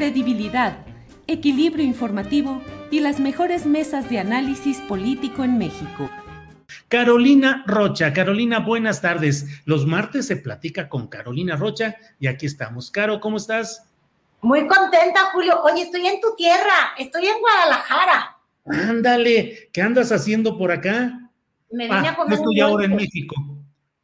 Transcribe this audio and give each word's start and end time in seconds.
credibilidad, 0.00 0.76
equilibrio 1.26 1.82
informativo 1.82 2.60
y 2.90 3.00
las 3.00 3.18
mejores 3.18 3.64
mesas 3.64 4.10
de 4.10 4.18
análisis 4.18 4.78
político 4.82 5.42
en 5.42 5.56
México. 5.56 6.10
Carolina 6.88 7.64
Rocha. 7.66 8.12
Carolina, 8.12 8.58
buenas 8.58 9.00
tardes. 9.00 9.62
Los 9.64 9.86
martes 9.86 10.26
se 10.26 10.36
platica 10.36 10.90
con 10.90 11.06
Carolina 11.08 11.56
Rocha 11.56 11.96
y 12.20 12.26
aquí 12.26 12.44
estamos. 12.44 12.90
Caro, 12.90 13.20
¿cómo 13.20 13.38
estás? 13.38 13.88
Muy 14.42 14.66
contenta, 14.66 15.30
Julio. 15.32 15.62
Oye, 15.62 15.84
estoy 15.84 16.06
en 16.06 16.20
tu 16.20 16.36
tierra, 16.36 16.92
estoy 16.98 17.26
en 17.28 17.40
Guadalajara. 17.40 18.36
Ándale, 18.66 19.70
¿qué 19.72 19.80
andas 19.80 20.12
haciendo 20.12 20.58
por 20.58 20.72
acá? 20.72 21.30
Me 21.72 21.84
vine 21.84 22.08
Ah, 22.08 22.10
a 22.10 22.16
comer 22.16 22.32
yo 22.32 22.42
estoy 22.44 22.60
un 22.60 22.66
ahora 22.70 22.84
en. 22.84 22.96
México. 22.96 23.34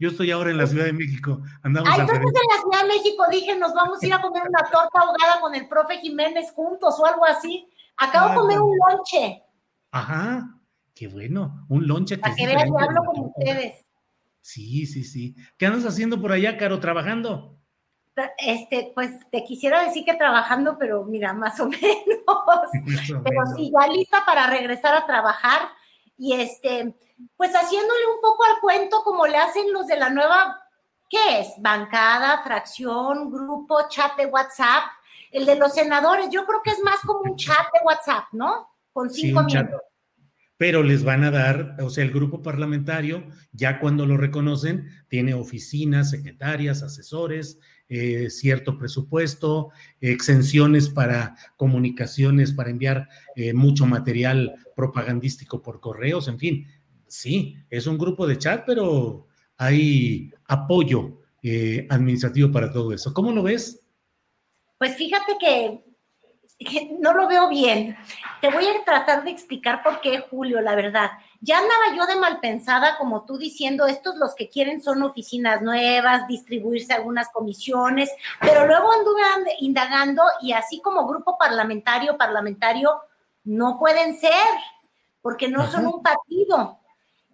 Yo 0.02 0.08
estoy 0.08 0.32
ahora 0.32 0.50
en 0.50 0.58
la 0.58 0.66
Ciudad 0.66 0.86
de 0.86 0.92
México. 0.92 1.40
Andamos 1.62 1.88
Ay, 1.92 2.00
entonces 2.00 2.24
en 2.26 2.56
la 2.56 2.60
Ciudad 2.60 2.82
de 2.82 2.88
México 2.88 3.24
dije, 3.30 3.56
nos 3.56 3.72
vamos 3.72 4.02
a 4.02 4.06
ir 4.06 4.12
a 4.12 4.20
comer 4.20 4.42
una 4.48 4.58
torta 4.68 4.98
ahogada 4.98 5.40
con 5.40 5.54
el 5.54 5.68
profe 5.68 5.98
Jiménez 5.98 6.50
juntos 6.50 6.98
o 6.98 7.06
algo 7.06 7.24
así. 7.24 7.68
Acabo 7.96 8.26
de 8.26 8.32
Ah, 8.32 8.34
comer 8.34 8.60
un 8.60 8.76
lonche, 8.90 9.44
Ajá, 9.92 10.58
qué 10.92 11.06
bueno. 11.06 11.64
Un 11.68 11.86
lonche 11.86 12.16
que 12.16 12.20
para 12.20 12.34
que 12.34 12.42
que 12.42 12.48
diferente 12.48 12.76
hablo 12.82 12.88
de 12.88 12.94
la 12.94 13.06
con 13.06 13.20
ustedes. 13.26 13.86
Sí, 14.40 14.86
sí, 14.86 15.04
sí. 15.04 15.36
¿Qué 15.56 15.66
andas 15.66 15.84
haciendo 15.86 16.20
por 16.20 16.32
allá, 16.32 16.58
Caro? 16.58 16.80
¿Trabajando? 16.80 17.56
Este, 18.38 18.90
pues 18.96 19.10
te 19.30 19.44
quisiera 19.44 19.84
decir 19.84 20.04
que 20.04 20.14
trabajando, 20.14 20.76
pero 20.80 21.04
mira, 21.04 21.32
más 21.32 21.60
o 21.60 21.66
menos. 21.68 21.84
Pero 23.06 23.22
menos. 23.22 23.54
sí, 23.56 23.70
ya 23.72 23.86
lista 23.86 24.24
para 24.26 24.48
regresar 24.48 24.96
a 24.96 25.06
trabajar 25.06 25.60
y 26.22 26.34
este, 26.34 26.94
pues 27.36 27.50
haciéndole 27.52 28.06
un 28.14 28.20
poco 28.20 28.44
al 28.44 28.60
cuento 28.60 29.02
como 29.02 29.26
le 29.26 29.36
hacen 29.38 29.72
los 29.72 29.88
de 29.88 29.96
la 29.96 30.08
nueva, 30.08 30.56
¿qué 31.10 31.40
es? 31.40 31.48
Bancada, 31.58 32.42
fracción, 32.44 33.28
grupo, 33.28 33.88
chat 33.88 34.16
de 34.16 34.26
WhatsApp. 34.26 34.84
El 35.32 35.46
de 35.46 35.56
los 35.56 35.74
senadores, 35.74 36.28
yo 36.30 36.44
creo 36.46 36.60
que 36.62 36.70
es 36.70 36.78
más 36.84 37.00
como 37.04 37.22
un 37.22 37.36
chat 37.36 37.66
de 37.72 37.80
WhatsApp, 37.84 38.26
¿no? 38.32 38.68
Con 38.92 39.10
Sí, 39.10 39.22
cinco 39.22 39.40
chat. 39.48 39.62
miembros. 39.64 39.82
pero 40.56 40.84
les 40.84 41.02
van 41.02 41.24
a 41.24 41.32
dar, 41.32 41.74
o 41.82 41.90
sea, 41.90 42.04
el 42.04 42.12
grupo 42.12 42.40
parlamentario, 42.40 43.24
ya 43.50 43.80
cuando 43.80 44.06
lo 44.06 44.16
reconocen, 44.16 44.86
tiene 45.08 45.34
oficinas, 45.34 46.10
secretarias, 46.10 46.84
asesores, 46.84 47.58
eh, 47.94 48.30
cierto 48.30 48.78
presupuesto, 48.78 49.68
exenciones 50.00 50.88
para 50.88 51.36
comunicaciones, 51.58 52.50
para 52.52 52.70
enviar 52.70 53.06
eh, 53.36 53.52
mucho 53.52 53.84
material 53.84 54.54
propagandístico 54.74 55.60
por 55.60 55.78
correos, 55.78 56.26
en 56.26 56.38
fin, 56.38 56.66
sí, 57.06 57.54
es 57.68 57.86
un 57.86 57.98
grupo 57.98 58.26
de 58.26 58.38
chat, 58.38 58.64
pero 58.66 59.26
hay 59.58 60.32
apoyo 60.46 61.20
eh, 61.42 61.86
administrativo 61.90 62.50
para 62.50 62.72
todo 62.72 62.94
eso. 62.94 63.12
¿Cómo 63.12 63.30
lo 63.30 63.42
ves? 63.42 63.82
Pues 64.78 64.96
fíjate 64.96 65.32
que, 65.38 65.84
que 65.84 65.91
no 67.00 67.12
lo 67.14 67.26
veo 67.28 67.48
bien. 67.48 67.96
Te 68.40 68.50
voy 68.50 68.66
a 68.66 68.84
tratar 68.84 69.24
de 69.24 69.30
explicar 69.30 69.82
por 69.82 70.00
qué, 70.00 70.20
Julio, 70.30 70.60
la 70.60 70.74
verdad. 70.74 71.10
Ya 71.40 71.58
andaba 71.58 71.96
yo 71.96 72.06
de 72.06 72.16
mal 72.16 72.38
pensada, 72.40 72.96
como 72.98 73.24
tú 73.24 73.36
diciendo, 73.36 73.86
estos 73.86 74.16
los 74.16 74.34
que 74.34 74.48
quieren 74.48 74.80
son 74.82 75.02
oficinas 75.02 75.60
nuevas, 75.62 76.26
distribuirse 76.28 76.92
algunas 76.92 77.28
comisiones, 77.30 78.10
pero 78.40 78.66
luego 78.66 78.92
anduve 78.92 79.22
and- 79.34 79.48
indagando 79.58 80.22
y 80.40 80.52
así 80.52 80.80
como 80.80 81.06
grupo 81.06 81.36
parlamentario, 81.36 82.16
parlamentario, 82.16 83.00
no 83.44 83.76
pueden 83.78 84.18
ser, 84.20 84.32
porque 85.20 85.48
no 85.48 85.68
son 85.70 85.86
un 85.86 86.02
partido. 86.02 86.78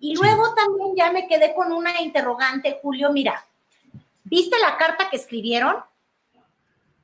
Y 0.00 0.14
luego 0.16 0.54
también 0.54 0.94
ya 0.96 1.10
me 1.12 1.26
quedé 1.26 1.54
con 1.54 1.72
una 1.72 2.00
interrogante, 2.00 2.78
Julio, 2.80 3.10
mira, 3.12 3.44
¿viste 4.24 4.56
la 4.58 4.76
carta 4.78 5.10
que 5.10 5.16
escribieron? 5.16 5.76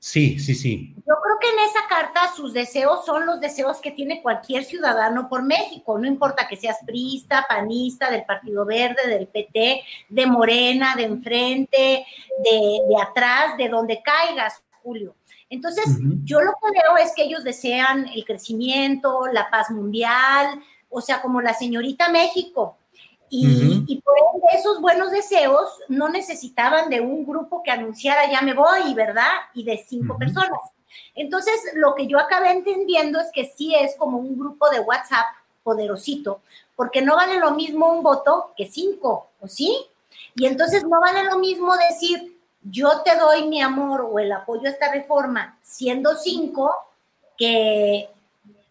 Sí, 0.05 0.39
sí, 0.39 0.55
sí. 0.55 0.93
Yo 0.97 1.15
creo 1.23 1.39
que 1.41 1.49
en 1.49 1.67
esa 1.67 1.89
carta 1.89 2.31
sus 2.37 2.53
deseos 2.53 3.07
son 3.07 3.25
los 3.25 3.41
deseos 3.41 3.81
que 3.81 3.91
tiene 3.91 4.21
cualquier 4.21 4.63
ciudadano 4.63 5.31
por 5.31 5.43
México, 5.43 5.99
no 5.99 6.07
importa 6.07 6.47
que 6.47 6.59
seas 6.59 6.77
priista, 6.85 7.47
panista, 7.49 8.11
del 8.11 8.23
Partido 8.27 8.67
Verde, 8.67 9.09
del 9.09 9.29
PT, 9.29 9.81
de 10.11 10.27
Morena, 10.27 10.95
de 10.95 11.05
enfrente, 11.05 12.05
de, 12.45 12.81
de 12.87 13.03
atrás, 13.03 13.57
de 13.57 13.71
donde 13.71 14.03
caigas, 14.03 14.63
Julio. 14.83 15.17
Entonces, 15.49 15.87
yo 16.25 16.43
lo 16.43 16.53
que 16.53 16.83
veo 16.83 16.99
es 16.99 17.15
que 17.17 17.23
ellos 17.23 17.43
desean 17.43 18.07
el 18.09 18.27
crecimiento, 18.27 19.27
la 19.33 19.49
paz 19.49 19.71
mundial, 19.71 20.63
o 20.91 21.01
sea, 21.01 21.23
como 21.23 21.41
la 21.41 21.55
señorita 21.55 22.11
México. 22.11 22.77
Y, 23.31 24.01
por 24.05 24.15
ende, 24.35 24.47
esos 24.53 24.81
buenos 24.81 25.11
deseos 25.11 25.69
no 25.89 26.09
necesitaban 26.09 26.89
de 26.89 27.01
un 27.01 27.27
grupo 27.27 27.63
que 27.63 27.71
anunciara 27.71 28.31
ya 28.31 28.43
me 28.43 28.55
voy, 28.55 28.95
¿verdad? 28.95 29.31
Y 29.55 29.65
de 29.65 29.85
cinco 29.89 30.17
personas. 30.17 30.61
Entonces, 31.15 31.55
lo 31.75 31.95
que 31.95 32.07
yo 32.07 32.19
acabé 32.19 32.53
entendiendo 32.53 33.21
es 33.21 33.31
que 33.33 33.53
sí 33.57 33.75
es 33.75 33.97
como 33.97 34.19
un 34.19 34.39
grupo 34.39 34.71
de 34.71 34.81
WhatsApp 34.81 35.27
poderosito, 35.63 36.43
porque 36.77 37.03
no 37.03 37.17
vale 37.17 37.39
lo 37.39 37.53
mismo 37.53 37.91
un 37.91 38.03
voto 38.03 38.53
que 38.57 38.67
cinco, 38.67 39.31
¿o 39.41 39.49
sí? 39.49 39.87
Y 40.37 40.47
entonces 40.47 40.85
no 40.85 41.01
vale 41.01 41.25
lo 41.25 41.39
mismo 41.39 41.75
decir, 41.77 42.39
yo 42.63 43.03
te 43.03 43.17
doy 43.17 43.49
mi 43.49 43.61
amor 43.63 44.09
o 44.11 44.19
el 44.19 44.31
apoyo 44.33 44.69
a 44.69 44.73
esta 44.73 44.93
reforma 44.93 45.59
siendo 45.63 46.15
cinco, 46.17 46.73
que 47.37 48.09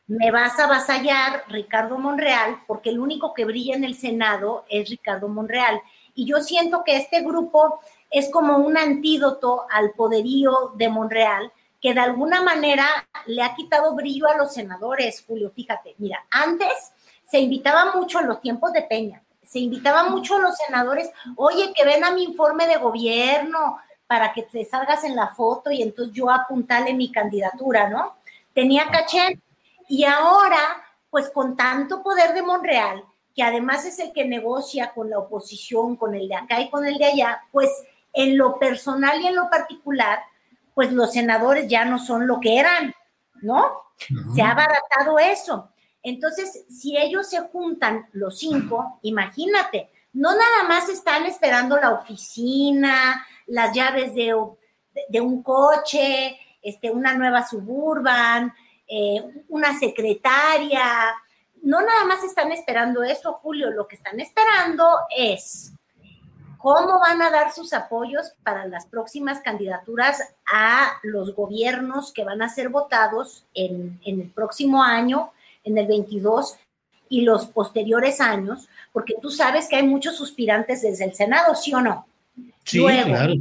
me 0.08 0.32
vas 0.32 0.60
a 0.60 0.66
avasallar 0.66 1.44
Ricardo 1.48 1.98
Monreal, 1.98 2.60
porque 2.68 2.90
el 2.90 3.00
único 3.00 3.34
que 3.34 3.46
brilla 3.46 3.76
en 3.76 3.84
el 3.84 3.96
Senado 3.96 4.66
es 4.70 4.90
Ricardo 4.90 5.30
Monreal. 5.30 5.82
Y 6.14 6.26
yo 6.26 6.42
siento 6.42 6.84
que 6.84 6.98
este 6.98 7.22
grupo 7.22 7.80
es 8.10 8.30
como 8.30 8.58
un 8.58 8.78
antídoto 8.78 9.66
al 9.72 9.92
poderío 9.92 10.74
de 10.76 10.90
Monreal, 10.90 11.52
que 11.82 11.94
de 11.94 12.00
alguna 12.00 12.42
manera 12.42 12.86
le 13.26 13.42
ha 13.44 13.56
quitado 13.56 13.94
brillo 13.96 14.28
a 14.28 14.38
los 14.38 14.54
senadores, 14.54 15.24
Julio. 15.28 15.52
Fíjate, 15.52 15.96
mira, 15.98 16.26
antes 16.32 16.94
se 17.24 17.40
invitaba 17.40 17.94
mucho 17.96 18.20
en 18.20 18.28
los 18.28 18.40
tiempos 18.40 18.72
de 18.74 18.84
Peña, 18.84 19.24
se 19.42 19.60
invitaba 19.60 20.10
mucho 20.10 20.36
a 20.36 20.40
los 20.40 20.56
senadores, 20.56 21.12
oye, 21.36 21.74
que 21.76 21.84
ven 21.84 22.04
a 22.04 22.12
mi 22.12 22.24
informe 22.24 22.68
de 22.68 22.78
gobierno 22.78 23.78
para 24.08 24.32
que 24.32 24.44
te 24.44 24.64
salgas 24.64 25.04
en 25.04 25.16
la 25.16 25.28
foto 25.28 25.72
y 25.72 25.82
entonces 25.82 26.14
yo 26.14 26.30
apuntale 26.30 26.94
mi 26.94 27.12
candidatura, 27.12 27.90
¿no? 27.90 28.16
Tenía 28.54 28.88
caché. 28.92 29.40
Y 29.88 30.04
ahora, 30.06 30.84
pues 31.10 31.30
con 31.30 31.56
tanto 31.56 32.02
poder 32.04 32.34
de 32.34 32.42
Monreal, 32.42 33.04
que 33.36 33.44
además 33.44 33.86
es 33.86 34.00
el 34.00 34.14
que 34.14 34.26
negocia 34.26 34.94
con 34.94 35.10
la 35.10 35.20
oposición, 35.20 35.96
con 35.96 36.16
el 36.16 36.28
de 36.28 36.36
acá 36.36 36.62
y 36.62 36.70
con 36.70 36.86
el 36.86 36.98
de 36.98 37.06
allá, 37.06 37.42
pues 37.52 37.70
en 38.14 38.38
lo 38.38 38.60
personal 38.60 39.20
y 39.22 39.28
en 39.28 39.36
lo 39.36 39.50
particular, 39.50 40.20
pues 40.76 40.92
los 40.92 41.14
senadores 41.14 41.68
ya 41.68 41.86
no 41.86 42.00
son 42.00 42.28
lo 42.28 42.40
que 42.40 42.60
eran, 42.60 42.94
¿no? 43.42 43.84
Se 44.36 44.42
ha 44.42 44.52
abaratado 44.52 45.18
eso. 45.20 45.70
Entonces, 46.02 46.66
si 46.70 46.98
ellos 46.98 47.30
se 47.30 47.40
juntan 47.40 48.08
los 48.12 48.38
cinco, 48.38 49.00
imagínate, 49.04 49.90
no 50.14 50.32
nada 50.32 50.68
más 50.68 50.90
están 50.90 51.26
esperando 51.26 51.78
la 51.78 51.92
oficina, 51.92 53.26
las 53.48 53.74
llaves 53.74 54.14
de, 54.14 54.36
de, 54.94 55.02
de 55.10 55.22
un 55.22 55.42
coche 55.42 56.38
este, 56.64 56.90
una 56.90 57.14
nueva 57.14 57.46
suburban, 57.46 58.54
eh, 58.96 59.24
una 59.50 59.78
secretaria. 59.80 60.84
No 61.64 61.82
nada 61.82 62.06
más 62.06 62.24
están 62.24 62.52
esperando 62.52 63.02
eso, 63.02 63.34
Julio, 63.34 63.72
lo 63.72 63.88
que 63.88 63.96
están 63.96 64.20
esperando 64.20 64.88
es 65.18 65.74
cómo 66.60 67.00
van 67.00 67.20
a 67.24 67.32
dar 67.32 67.52
sus 67.52 67.74
apoyos 67.74 68.34
para 68.44 68.68
las 68.68 68.86
próximas 68.86 69.40
candidaturas 69.40 70.36
a 70.46 70.92
los 71.02 71.34
gobiernos 71.34 72.14
que 72.14 72.24
van 72.24 72.44
a 72.44 72.50
ser 72.50 72.70
votados 72.70 73.46
en, 73.56 74.00
el 74.06 74.30
próximo 74.30 74.84
año, 74.84 75.32
en 75.64 75.76
el 75.80 75.88
22 75.88 76.56
y 77.10 77.22
los 77.22 77.48
posteriores 77.48 78.22
años, 78.22 78.70
porque 78.92 79.16
tú 79.20 79.32
sabes 79.32 79.68
que 79.68 79.78
hay 79.78 79.88
muchos 79.88 80.16
suspirantes 80.16 80.84
desde 80.84 81.06
el 81.06 81.16
Senado, 81.16 81.56
¿sí 81.56 81.74
o 81.74 81.82
no? 81.82 82.06
Sí, 82.64 82.86
claro. 82.86 83.34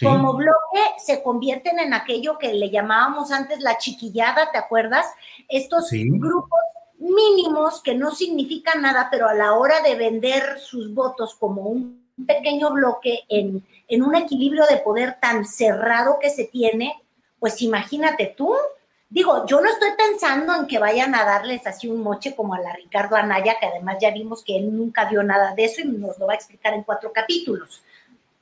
Como 0.00 0.34
bloque 0.34 0.80
se 0.98 1.22
convierten 1.22 1.78
en 1.78 1.92
aquello 1.92 2.38
que 2.38 2.54
le 2.54 2.70
llamábamos 2.70 3.30
antes 3.30 3.60
la 3.60 3.76
chiquillada, 3.76 4.50
¿te 4.50 4.58
acuerdas? 4.58 5.06
Estos 5.48 5.90
grupos 5.90 6.60
mínimos 6.98 7.82
que 7.82 7.94
no 7.94 8.10
significan 8.12 8.82
nada, 8.82 9.08
pero 9.10 9.28
a 9.28 9.34
la 9.34 9.54
hora 9.54 9.82
de 9.82 9.94
vender 9.96 10.58
sus 10.60 10.94
votos 10.94 11.34
como 11.34 11.62
un 11.62 12.02
pequeño 12.26 12.70
bloque 12.70 13.24
en, 13.28 13.66
en 13.88 14.02
un 14.02 14.14
equilibrio 14.14 14.64
de 14.66 14.78
poder 14.78 15.18
tan 15.20 15.44
cerrado 15.44 16.18
que 16.20 16.30
se 16.30 16.44
tiene, 16.44 16.94
pues 17.38 17.60
imagínate 17.60 18.32
tú, 18.36 18.54
digo, 19.10 19.44
yo 19.46 19.60
no 19.60 19.68
estoy 19.68 19.90
pensando 19.96 20.54
en 20.54 20.66
que 20.66 20.78
vayan 20.78 21.14
a 21.14 21.24
darles 21.24 21.66
así 21.66 21.88
un 21.88 22.02
moche 22.02 22.34
como 22.34 22.54
a 22.54 22.60
la 22.60 22.72
Ricardo 22.72 23.16
Anaya, 23.16 23.56
que 23.60 23.66
además 23.66 23.96
ya 24.00 24.10
vimos 24.10 24.42
que 24.42 24.56
él 24.56 24.74
nunca 24.74 25.06
dio 25.06 25.22
nada 25.22 25.54
de 25.54 25.64
eso 25.64 25.80
y 25.82 25.84
nos 25.84 26.18
lo 26.18 26.26
va 26.26 26.32
a 26.32 26.36
explicar 26.36 26.72
en 26.72 26.84
cuatro 26.84 27.12
capítulos. 27.12 27.82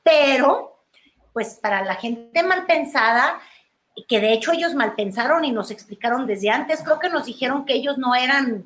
Pero, 0.03 0.80
pues 1.33 1.59
para 1.61 1.83
la 1.83 1.95
gente 1.95 2.43
mal 2.43 2.65
pensada, 2.65 3.39
que 4.07 4.19
de 4.19 4.33
hecho 4.33 4.51
ellos 4.51 4.73
mal 4.73 4.95
pensaron 4.95 5.45
y 5.45 5.51
nos 5.51 5.71
explicaron 5.71 6.27
desde 6.27 6.49
antes, 6.49 6.81
creo 6.83 6.99
que 6.99 7.09
nos 7.09 7.25
dijeron 7.25 7.65
que 7.65 7.73
ellos 7.73 7.97
no 7.97 8.15
eran 8.15 8.65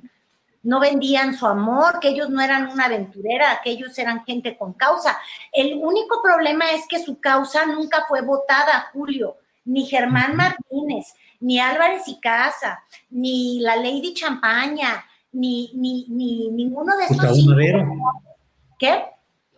no 0.65 0.79
vendían 0.79 1.35
su 1.35 1.45
amor, 1.45 1.99
que 1.99 2.09
ellos 2.09 2.31
no 2.31 2.41
eran 2.41 2.67
una 2.69 2.85
aventurera, 2.85 3.61
que 3.63 3.69
ellos 3.69 3.97
eran 3.99 4.25
gente 4.25 4.57
con 4.57 4.73
causa. 4.73 5.15
El 5.53 5.75
único 5.75 6.23
problema 6.23 6.71
es 6.71 6.87
que 6.89 6.97
su 6.97 7.19
causa 7.19 7.67
nunca 7.67 8.05
fue 8.07 8.21
votada, 8.21 8.89
Julio, 8.91 9.37
ni 9.63 9.85
Germán 9.85 10.35
Martínez, 10.35 11.13
ni 11.39 11.59
Álvarez 11.59 12.07
y 12.07 12.19
Casa, 12.19 12.83
ni 13.11 13.59
la 13.59 13.75
Lady 13.75 14.15
Champaña, 14.15 15.05
ni, 15.31 15.71
ni, 15.75 16.07
ni 16.09 16.49
ninguno 16.49 16.97
de 16.97 17.03
esos. 17.05 17.17
Gustavo 17.17 17.55
Madero. 17.55 17.87
¿Qué? 18.79 19.03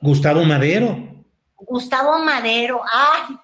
Gustavo 0.02 0.44
Madero. 0.44 1.17
Gustavo 1.58 2.20
Madero, 2.20 2.82
ay, 2.92 3.36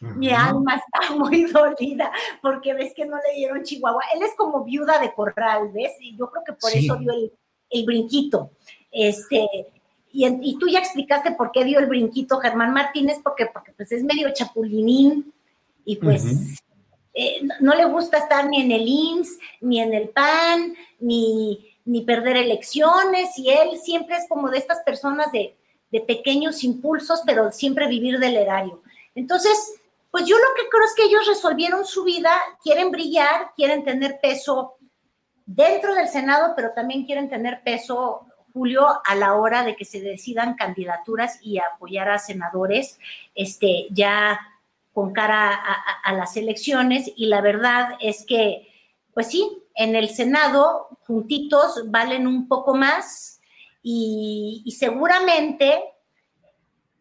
mi 0.00 0.30
alma 0.30 0.76
está 0.76 1.14
muy 1.16 1.44
dolida 1.44 2.10
porque 2.42 2.74
ves 2.74 2.92
que 2.94 3.06
no 3.06 3.16
le 3.16 3.34
dieron 3.36 3.62
Chihuahua. 3.62 4.02
Él 4.14 4.22
es 4.22 4.34
como 4.34 4.64
viuda 4.64 4.98
de 4.98 5.12
corral, 5.14 5.70
¿ves? 5.72 5.92
Y 6.00 6.16
yo 6.16 6.30
creo 6.30 6.44
que 6.44 6.52
por 6.52 6.70
eso 6.72 6.96
dio 6.96 7.12
el, 7.70 7.84
brinquito. 7.84 8.50
Este, 8.90 9.48
y, 10.12 10.58
tú 10.58 10.68
ya 10.68 10.78
explicaste 10.78 11.32
por 11.32 11.50
qué 11.50 11.64
dio 11.64 11.78
el 11.78 11.86
brinquito 11.86 12.38
Germán 12.38 12.72
Martínez, 12.72 13.18
porque, 13.22 13.46
porque 13.46 13.72
pues 13.72 13.90
es 13.92 14.04
medio 14.04 14.32
chapulinín 14.32 15.32
y 15.84 15.96
pues 15.96 16.62
eh, 17.14 17.42
no 17.60 17.74
le 17.74 17.84
gusta 17.86 18.18
estar 18.18 18.48
ni 18.48 18.60
en 18.62 18.70
el 18.70 18.86
IMSS, 18.86 19.38
ni 19.60 19.80
en 19.80 19.92
el 19.92 20.08
PAN, 20.10 20.74
ni, 21.00 21.74
ni 21.84 22.02
perder 22.02 22.36
elecciones, 22.36 23.36
y 23.38 23.50
él 23.50 23.78
siempre 23.82 24.16
es 24.16 24.28
como 24.28 24.50
de 24.50 24.58
estas 24.58 24.80
personas 24.80 25.32
de, 25.32 25.56
de 25.94 26.00
pequeños 26.00 26.64
impulsos, 26.64 27.22
pero 27.24 27.52
siempre 27.52 27.86
vivir 27.86 28.18
del 28.18 28.36
erario. 28.36 28.82
Entonces, 29.14 29.76
pues 30.10 30.26
yo 30.26 30.36
lo 30.36 30.44
que 30.56 30.68
creo 30.68 30.84
es 30.84 30.92
que 30.92 31.04
ellos 31.04 31.24
resolvieron 31.24 31.84
su 31.84 32.02
vida, 32.02 32.32
quieren 32.64 32.90
brillar, 32.90 33.52
quieren 33.54 33.84
tener 33.84 34.18
peso 34.20 34.74
dentro 35.46 35.94
del 35.94 36.08
Senado, 36.08 36.54
pero 36.56 36.72
también 36.72 37.06
quieren 37.06 37.28
tener 37.28 37.62
peso, 37.62 38.26
Julio, 38.52 38.88
a 39.04 39.14
la 39.14 39.34
hora 39.34 39.62
de 39.62 39.76
que 39.76 39.84
se 39.84 40.00
decidan 40.00 40.54
candidaturas 40.54 41.38
y 41.40 41.58
apoyar 41.58 42.10
a 42.10 42.18
senadores, 42.18 42.98
este, 43.36 43.86
ya 43.92 44.40
con 44.92 45.12
cara 45.12 45.54
a, 46.02 46.12
las 46.12 46.36
elecciones. 46.36 47.08
Y 47.14 47.26
la 47.26 47.40
verdad 47.40 47.90
es 48.00 48.26
que, 48.26 48.66
pues 49.12 49.28
sí, 49.28 49.62
en 49.76 49.94
el 49.94 50.08
Senado, 50.08 50.88
juntitos, 51.06 51.88
valen 51.88 52.26
un 52.26 52.48
poco 52.48 52.74
más 52.74 53.33
y, 53.86 54.74
seguramente 54.76 55.78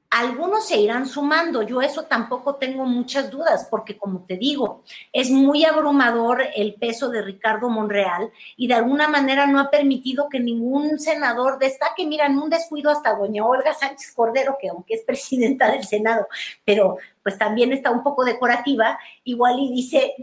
algunos 0.09 0.67
se 0.67 0.77
irán 0.77 1.07
sumando. 1.07 1.63
Yo 1.63 1.81
eso 1.81 2.03
tampoco 2.03 2.55
tengo 2.55 2.85
muchas 2.85 3.31
dudas, 3.31 3.67
porque 3.71 3.97
como 3.97 4.25
te 4.25 4.37
digo, 4.37 4.83
es 5.11 5.31
muy 5.31 5.65
abrumador 5.65 6.43
el 6.55 6.75
peso 6.75 7.09
de 7.09 7.23
Ricardo 7.23 7.67
Monreal 7.67 8.31
y 8.55 8.67
de 8.67 8.75
alguna 8.75 9.07
manera 9.07 9.47
no 9.47 9.59
ha 9.59 9.71
permitido 9.71 10.29
que 10.29 10.39
ningún 10.39 10.99
senador 10.99 11.57
destaque. 11.57 12.05
Mira, 12.05 12.27
en 12.27 12.37
un 12.37 12.51
descuido 12.51 12.91
hasta 12.91 13.15
doña 13.15 13.43
Olga 13.43 13.73
Sánchez 13.73 14.11
Cordero, 14.13 14.55
que 14.61 14.69
aunque 14.69 14.93
es 14.93 15.01
presidenta 15.03 15.71
del 15.71 15.83
Senado, 15.83 16.27
pero 16.63 16.97
pues 17.23 17.37
también 17.39 17.73
está 17.73 17.89
un 17.89 18.03
poco 18.03 18.23
decorativa, 18.23 18.99
igual 19.23 19.57
y 19.57 19.71
dice, 19.71 20.13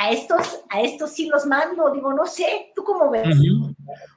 a 0.00 0.10
estos, 0.10 0.60
a 0.70 0.80
estos 0.80 1.12
sí 1.12 1.28
los 1.28 1.46
mando, 1.46 1.92
digo, 1.92 2.12
no 2.14 2.26
sé, 2.26 2.72
¿tú 2.74 2.82
cómo 2.82 3.10
ves? 3.10 3.36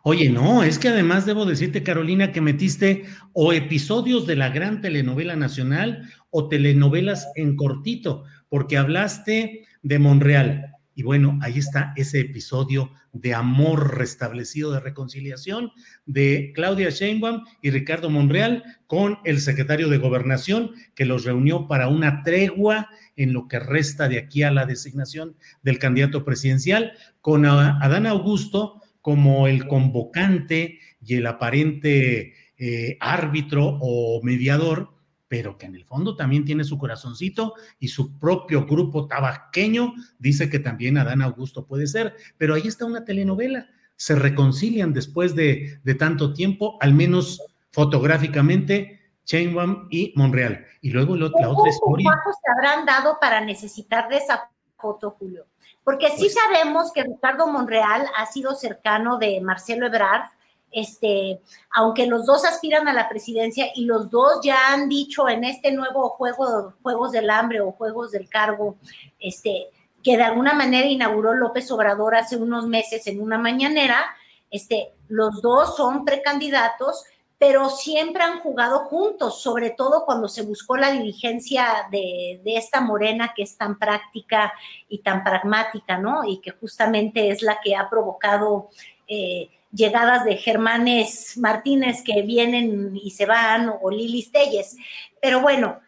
Oye, 0.03 0.29
no, 0.29 0.63
es 0.63 0.79
que 0.79 0.89
además 0.89 1.25
debo 1.25 1.45
decirte, 1.45 1.83
Carolina, 1.83 2.31
que 2.31 2.41
metiste 2.41 3.05
o 3.33 3.51
episodios 3.51 4.25
de 4.25 4.35
la 4.35 4.49
gran 4.49 4.81
telenovela 4.81 5.35
nacional 5.35 6.09
o 6.29 6.47
telenovelas 6.47 7.27
en 7.35 7.55
cortito, 7.55 8.23
porque 8.47 8.77
hablaste 8.77 9.65
de 9.83 9.99
Monreal. 9.99 10.74
Y 10.95 11.03
bueno, 11.03 11.37
ahí 11.41 11.59
está 11.59 11.93
ese 11.97 12.21
episodio 12.21 12.91
de 13.11 13.33
amor 13.33 13.97
restablecido, 13.97 14.71
de 14.71 14.79
reconciliación 14.79 15.71
de 16.05 16.53
Claudia 16.55 16.89
Sheinbaum 16.89 17.43
y 17.61 17.69
Ricardo 17.69 18.09
Monreal 18.09 18.63
con 18.87 19.19
el 19.25 19.41
secretario 19.41 19.89
de 19.89 19.97
Gobernación, 19.97 20.71
que 20.95 21.05
los 21.05 21.25
reunió 21.25 21.67
para 21.67 21.89
una 21.89 22.23
tregua 22.23 22.89
en 23.17 23.33
lo 23.33 23.47
que 23.47 23.59
resta 23.59 24.07
de 24.07 24.19
aquí 24.19 24.43
a 24.43 24.51
la 24.51 24.65
designación 24.65 25.35
del 25.63 25.79
candidato 25.79 26.23
presidencial, 26.23 26.93
con 27.19 27.45
Adán 27.45 28.07
Augusto 28.07 28.81
como 29.01 29.47
el 29.47 29.67
convocante 29.67 30.79
y 31.05 31.15
el 31.15 31.27
aparente 31.27 32.33
eh, 32.57 32.97
árbitro 33.01 33.77
o 33.81 34.21
mediador, 34.23 34.94
pero 35.27 35.57
que 35.57 35.65
en 35.65 35.75
el 35.75 35.85
fondo 35.85 36.15
también 36.15 36.45
tiene 36.45 36.63
su 36.63 36.77
corazoncito 36.77 37.53
y 37.79 37.87
su 37.87 38.17
propio 38.19 38.65
grupo 38.65 39.07
tabaqueño 39.07 39.93
dice 40.19 40.49
que 40.49 40.59
también 40.59 40.97
Adán 40.97 41.21
Augusto 41.21 41.65
puede 41.65 41.87
ser, 41.87 42.15
pero 42.37 42.53
ahí 42.53 42.67
está 42.67 42.85
una 42.85 43.05
telenovela, 43.05 43.67
se 43.95 44.15
reconcilian 44.15 44.93
después 44.93 45.35
de, 45.35 45.79
de 45.83 45.95
tanto 45.95 46.33
tiempo, 46.33 46.77
al 46.81 46.93
menos 46.93 47.41
fotográficamente, 47.71 49.01
Chainwam 49.25 49.87
y 49.89 50.13
Monreal. 50.15 50.65
Y 50.81 50.91
luego 50.91 51.15
la 51.15 51.25
otra 51.25 51.69
historia. 51.69 52.09
¿Cuántos 52.09 52.35
se 52.41 52.51
habrán 52.51 52.85
dado 52.85 53.17
para 53.19 53.41
necesitar 53.41 54.07
de 54.07 54.17
esa 54.17 54.49
foto, 54.77 55.11
Julio? 55.19 55.47
Porque 55.83 56.09
sí 56.09 56.29
pues 56.31 56.35
sabemos 56.35 56.91
que 56.93 57.03
Ricardo 57.03 57.47
Monreal 57.47 58.07
ha 58.15 58.25
sido 58.27 58.55
cercano 58.55 59.17
de 59.17 59.41
Marcelo 59.41 59.87
Ebrard, 59.87 60.29
este, 60.71 61.41
aunque 61.73 62.05
los 62.07 62.25
dos 62.25 62.45
aspiran 62.45 62.87
a 62.87 62.93
la 62.93 63.07
presidencia 63.07 63.67
y 63.75 63.85
los 63.85 64.09
dos 64.09 64.39
ya 64.43 64.73
han 64.73 64.89
dicho 64.89 65.29
en 65.29 65.43
este 65.43 65.71
nuevo 65.71 66.09
juego, 66.09 66.73
Juegos 66.81 67.11
del 67.11 67.29
Hambre 67.29 67.61
o 67.61 67.71
Juegos 67.71 68.11
del 68.11 68.29
Cargo, 68.29 68.75
este, 69.19 69.67
que 70.03 70.17
de 70.17 70.23
alguna 70.23 70.53
manera 70.53 70.87
inauguró 70.87 71.33
López 71.33 71.71
Obrador 71.71 72.15
hace 72.15 72.37
unos 72.37 72.67
meses 72.67 73.07
en 73.07 73.21
una 73.21 73.37
mañanera, 73.37 74.05
este, 74.51 74.93
los 75.07 75.41
dos 75.41 75.75
son 75.75 76.05
precandidatos 76.05 77.05
pero 77.37 77.69
siempre 77.69 78.23
han 78.23 78.39
jugado 78.39 78.79
juntos, 78.85 79.41
sobre 79.41 79.71
todo 79.71 80.05
cuando 80.05 80.27
se 80.29 80.43
buscó 80.43 80.77
la 80.77 80.91
dirigencia 80.91 81.87
de, 81.91 82.41
esta 82.45 82.79
morena 82.79 83.33
que 83.35 83.43
es 83.43 83.57
tan 83.57 83.77
práctica 83.77 84.53
y 84.87 84.99
tan 84.99 85.23
pragmática, 85.23 85.97
¿no? 85.97 86.23
Y 86.23 86.39
que 86.39 86.51
justamente 86.51 87.29
es 87.29 87.41
la 87.41 87.59
que 87.61 87.75
ha 87.75 87.89
provocado 87.89 88.69
eh, 89.07 89.49
llegadas 89.75 90.23
de 90.23 90.37
Germanes 90.37 91.37
Martínez 91.37 92.01
que 92.03 92.21
vienen 92.21 92.95
y 92.95 93.11
se 93.11 93.25
van, 93.25 93.71
o 93.81 93.91
Lilis 93.91 94.31
Telles. 94.31 94.75
Pero 95.21 95.41
bueno, 95.41 95.79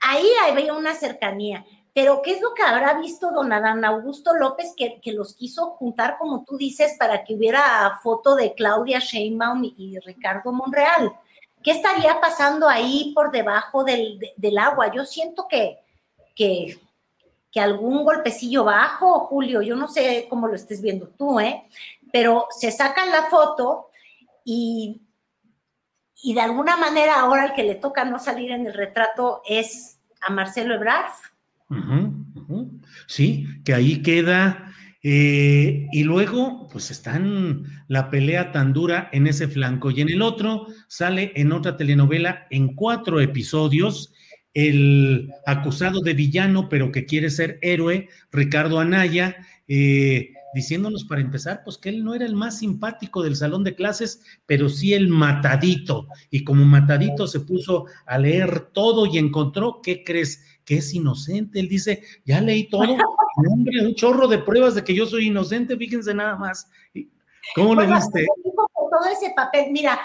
ahí 0.00 0.26
había 0.48 0.74
una 0.74 0.94
cercanía. 0.94 1.64
Pero 1.94 2.20
¿qué 2.20 2.32
es 2.32 2.42
lo 2.42 2.52
que 2.52 2.62
habrá 2.62 3.00
visto 3.00 3.30
don 3.30 3.50
Adán 3.54 3.82
Augusto 3.82 4.34
López 4.34 4.74
que, 4.76 5.00
los 5.12 5.34
quiso 5.34 5.70
juntar, 5.70 6.18
como 6.18 6.44
tú 6.44 6.58
dices, 6.58 6.94
para 6.98 7.24
que 7.24 7.34
hubiera 7.34 7.98
foto 8.02 8.36
de 8.36 8.52
Claudia 8.52 8.98
Sheinbaum 8.98 9.64
y, 9.64 9.98
Ricardo 10.00 10.52
Monreal? 10.52 11.10
¿Qué 11.62 11.70
estaría 11.70 12.20
pasando 12.20 12.68
ahí 12.68 13.12
por 13.14 13.30
debajo 13.32 13.82
del, 13.82 14.20
agua? 14.58 14.92
Yo 14.92 15.06
siento 15.06 15.48
que, 15.48 15.78
que, 16.34 16.78
que, 17.50 17.60
algún 17.60 18.04
golpecillo 18.04 18.64
bajo, 18.64 19.20
Julio, 19.20 19.62
yo 19.62 19.74
no 19.74 19.88
sé 19.88 20.26
cómo 20.28 20.48
lo 20.48 20.54
estés 20.54 20.82
viendo 20.82 21.08
tú, 21.08 21.40
¿eh? 21.40 21.64
Pero 22.12 22.46
se 22.58 22.70
sacan 22.70 23.10
la 23.10 23.24
foto 23.24 23.88
y, 24.44 25.02
y 26.22 26.34
de 26.34 26.40
alguna 26.40 26.76
manera 26.76 27.20
ahora 27.20 27.46
el 27.46 27.52
que 27.54 27.64
le 27.64 27.74
toca 27.74 28.04
no 28.04 28.18
salir 28.18 28.52
en 28.52 28.66
el 28.66 28.74
retrato 28.74 29.42
es 29.46 29.98
a 30.20 30.32
Marcelo 30.32 30.74
Ebrard 30.74 31.12
Sí, 33.06 33.46
que 33.64 33.74
ahí 33.74 34.02
queda. 34.02 34.72
Eh, 35.02 35.86
y 35.92 36.02
luego, 36.02 36.68
pues 36.72 36.90
están 36.90 37.64
la 37.88 38.10
pelea 38.10 38.50
tan 38.52 38.72
dura 38.72 39.08
en 39.12 39.26
ese 39.26 39.48
flanco. 39.48 39.90
Y 39.90 40.00
en 40.00 40.08
el 40.08 40.22
otro 40.22 40.66
sale 40.88 41.32
en 41.36 41.52
otra 41.52 41.76
telenovela 41.76 42.46
en 42.50 42.74
cuatro 42.74 43.20
episodios 43.20 44.12
el 44.54 45.30
acusado 45.44 46.00
de 46.00 46.14
villano, 46.14 46.68
pero 46.68 46.90
que 46.90 47.04
quiere 47.04 47.30
ser 47.30 47.58
héroe, 47.60 48.08
Ricardo 48.32 48.80
Anaya, 48.80 49.36
eh, 49.68 50.32
diciéndonos 50.56 51.04
para 51.04 51.20
empezar, 51.20 51.60
pues 51.62 51.76
que 51.76 51.90
él 51.90 52.02
no 52.02 52.14
era 52.14 52.24
el 52.24 52.34
más 52.34 52.60
simpático 52.60 53.22
del 53.22 53.36
salón 53.36 53.62
de 53.62 53.74
clases, 53.74 54.22
pero 54.46 54.70
sí 54.70 54.94
el 54.94 55.08
matadito. 55.08 56.08
Y 56.30 56.44
como 56.44 56.64
matadito 56.64 57.26
se 57.26 57.40
puso 57.40 57.84
a 58.06 58.16
leer 58.16 58.70
todo 58.72 59.04
y 59.04 59.18
encontró, 59.18 59.82
¿qué 59.82 60.02
crees? 60.02 60.42
Que 60.64 60.78
es 60.78 60.94
inocente. 60.94 61.60
Él 61.60 61.68
dice, 61.68 62.02
ya 62.24 62.40
leí 62.40 62.70
todo, 62.70 62.96
hombre, 63.50 63.86
un 63.86 63.94
chorro 63.94 64.26
de 64.28 64.38
pruebas 64.38 64.74
de 64.74 64.82
que 64.82 64.94
yo 64.94 65.04
soy 65.04 65.26
inocente, 65.26 65.76
fíjense 65.76 66.14
nada 66.14 66.36
más. 66.36 66.70
¿Cómo 67.54 67.74
lo 67.74 67.86
viste? 67.86 68.26
Todo 68.42 69.12
ese 69.12 69.34
papel, 69.36 69.72
mira, 69.72 70.00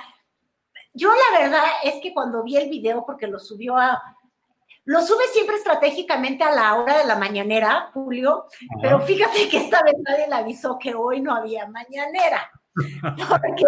yo 0.94 1.10
la 1.10 1.40
verdad 1.40 1.64
es 1.86 1.96
que 2.04 2.14
cuando 2.14 2.44
vi 2.44 2.58
el 2.58 2.70
video, 2.70 3.06
porque 3.06 3.26
lo 3.26 3.40
subió 3.40 3.78
a, 3.78 4.02
lo 4.86 5.02
sube 5.02 5.24
siempre 5.32 5.58
estratégicamente 5.58 6.44
a 6.44 6.52
la 6.52 6.76
hora 6.76 6.98
de 6.98 7.06
la 7.06 7.16
mañanera, 7.16 7.92
Julio, 7.94 8.46
pero 8.82 9.00
fíjate 9.02 9.48
que 9.48 9.58
esta 9.58 9.84
vez 9.84 9.94
nadie 10.08 10.28
le 10.28 10.36
avisó 10.36 10.80
que 10.80 10.96
hoy 10.96 11.22
no 11.22 11.36
había 11.36 11.68
mañanera. 11.68 12.50
Porque 12.74 13.64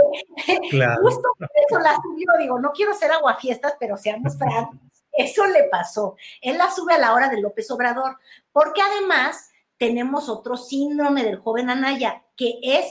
justo 1.01 1.29
por 1.37 1.49
eso 1.67 1.79
la 1.79 1.95
subió, 2.01 2.27
digo, 2.39 2.57
no 2.59 2.71
quiero 2.71 2.93
ser 2.93 3.11
aguafiestas, 3.11 3.75
pero 3.77 3.97
seamos 3.97 4.37
francos, 4.37 4.79
eso 5.11 5.45
le 5.45 5.65
pasó. 5.65 6.15
Él 6.41 6.57
la 6.57 6.71
sube 6.71 6.93
a 6.93 6.97
la 6.99 7.13
hora 7.13 7.29
de 7.29 7.41
López 7.41 7.69
Obrador, 7.69 8.17
porque 8.51 8.81
además 8.81 9.49
tenemos 9.77 10.29
otro 10.29 10.55
síndrome 10.55 11.23
del 11.23 11.39
joven 11.39 11.69
Anaya, 11.69 12.23
que 12.37 12.59
es 12.63 12.85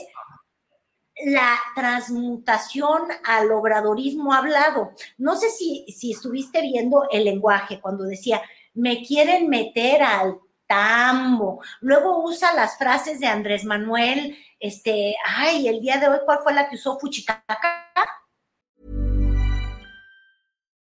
la 1.25 1.57
transmutación 1.75 3.03
al 3.23 3.51
obradorismo 3.51 4.33
hablado. 4.33 4.91
No 5.17 5.35
sé 5.35 5.49
si, 5.49 5.85
si 5.87 6.11
estuviste 6.11 6.61
viendo 6.61 7.07
el 7.11 7.25
lenguaje 7.25 7.79
cuando 7.79 8.03
decía, 8.03 8.41
me 8.73 9.03
quieren 9.03 9.49
meter 9.49 10.01
al 10.01 10.39
tambo. 10.67 11.61
Luego 11.81 12.23
usa 12.23 12.53
las 12.53 12.77
frases 12.77 13.19
de 13.19 13.27
Andrés 13.27 13.63
Manuel, 13.65 14.37
este, 14.59 15.15
ay, 15.25 15.67
el 15.67 15.81
día 15.81 15.97
de 15.97 16.07
hoy, 16.07 16.19
¿cuál 16.25 16.39
fue 16.43 16.53
la 16.53 16.69
que 16.69 16.75
usó 16.75 16.97
Fuchicaca? 16.99 17.83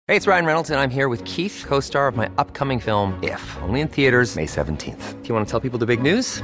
Hey, 0.08 0.16
it's 0.16 0.28
Ryan 0.28 0.46
Reynolds, 0.46 0.70
and 0.70 0.80
I'm 0.80 0.92
here 0.92 1.10
with 1.10 1.24
Keith, 1.26 1.66
co-star 1.68 2.08
of 2.08 2.16
my 2.16 2.30
upcoming 2.38 2.80
film, 2.80 3.18
If, 3.24 3.42
only 3.64 3.82
in 3.82 3.88
theaters 3.88 4.36
May 4.36 4.46
17th. 4.46 5.24
Do 5.24 5.28
you 5.28 5.34
want 5.34 5.48
to 5.48 5.52
tell 5.52 5.60
people 5.60 5.80
the 5.80 5.88
big 5.88 6.02
news? 6.02 6.44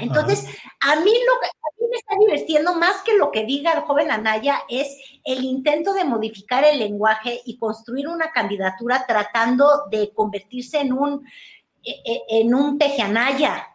Entonces, 0.00 0.46
a 0.80 0.96
mí 0.96 1.12
lo 1.12 1.40
que 1.40 1.48
a 1.48 1.80
mí 1.80 1.86
me 1.90 1.96
está 1.96 2.14
divirtiendo 2.18 2.74
más 2.74 3.02
que 3.02 3.16
lo 3.16 3.30
que 3.30 3.44
diga 3.44 3.72
el 3.72 3.80
joven 3.80 4.10
Anaya 4.10 4.62
es 4.68 4.96
el 5.24 5.44
intento 5.44 5.92
de 5.92 6.04
modificar 6.04 6.64
el 6.64 6.78
lenguaje 6.78 7.40
y 7.44 7.58
construir 7.58 8.08
una 8.08 8.30
candidatura 8.30 9.04
tratando 9.06 9.86
de 9.90 10.12
convertirse 10.14 10.80
en 10.80 10.92
un 10.92 11.26
e, 11.82 12.02
e, 12.04 12.40
en 12.40 12.54
un 12.54 12.78
peje 12.78 13.02
Anaya. 13.02 13.66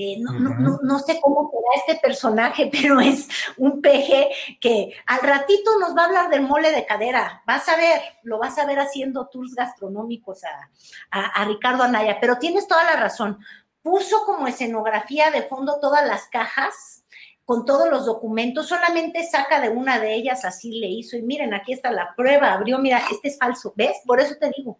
Eh, 0.00 0.16
no, 0.20 0.32
no, 0.38 0.78
no, 0.80 0.98
sé 1.00 1.18
cómo 1.20 1.50
será 1.50 1.82
este 1.84 2.00
personaje, 2.00 2.70
pero 2.72 3.00
es 3.00 3.28
un 3.56 3.80
peje 3.82 4.28
que 4.60 4.94
al 5.06 5.20
ratito 5.20 5.72
nos 5.80 5.96
va 5.96 6.02
a 6.02 6.06
hablar 6.06 6.30
del 6.30 6.42
mole 6.42 6.70
de 6.70 6.86
cadera. 6.86 7.42
Vas 7.46 7.68
a 7.68 7.76
ver, 7.76 8.00
lo 8.22 8.38
vas 8.38 8.58
a 8.58 8.64
ver 8.64 8.78
haciendo 8.78 9.26
tours 9.26 9.56
gastronómicos 9.56 10.42
a, 10.44 10.70
a 11.10 11.44
Ricardo 11.46 11.82
Anaya, 11.82 12.18
pero 12.20 12.38
tienes 12.38 12.68
toda 12.68 12.84
la 12.84 12.94
razón 12.94 13.38
puso 13.82 14.24
como 14.24 14.46
escenografía 14.46 15.30
de 15.30 15.42
fondo 15.42 15.78
todas 15.80 16.06
las 16.06 16.28
cajas 16.28 17.04
con 17.44 17.64
todos 17.64 17.88
los 17.88 18.04
documentos, 18.04 18.68
solamente 18.68 19.26
saca 19.26 19.58
de 19.58 19.70
una 19.70 19.98
de 19.98 20.14
ellas, 20.14 20.44
así 20.44 20.78
le 20.80 20.86
hizo, 20.86 21.16
y 21.16 21.22
miren, 21.22 21.54
aquí 21.54 21.72
está 21.72 21.90
la 21.90 22.12
prueba, 22.14 22.52
abrió, 22.52 22.78
mira, 22.78 23.00
este 23.10 23.28
es 23.28 23.38
falso, 23.38 23.72
¿ves? 23.74 24.02
Por 24.04 24.20
eso 24.20 24.34
te 24.38 24.50
digo, 24.54 24.76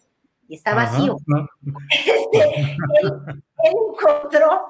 y 0.49 0.57
está 0.57 0.75
vacío. 0.75 1.17
Este, 1.91 2.61
él, 3.01 3.13
encontró, 3.65 4.69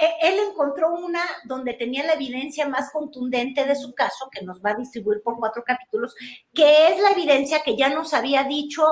e, 0.00 0.28
él 0.28 0.34
encontró 0.50 0.92
una 0.92 1.22
donde 1.44 1.74
tenía 1.74 2.04
la 2.04 2.14
evidencia 2.14 2.68
más 2.68 2.90
contundente 2.90 3.64
de 3.64 3.74
su 3.74 3.94
caso, 3.94 4.28
que 4.30 4.44
nos 4.44 4.62
va 4.62 4.70
a 4.70 4.76
distribuir 4.76 5.22
por 5.22 5.38
cuatro 5.38 5.62
capítulos, 5.64 6.14
que 6.52 6.88
es 6.88 7.00
la 7.00 7.10
evidencia 7.10 7.62
que 7.62 7.76
ya 7.76 7.88
nos 7.88 8.12
había 8.12 8.44
dicho 8.44 8.84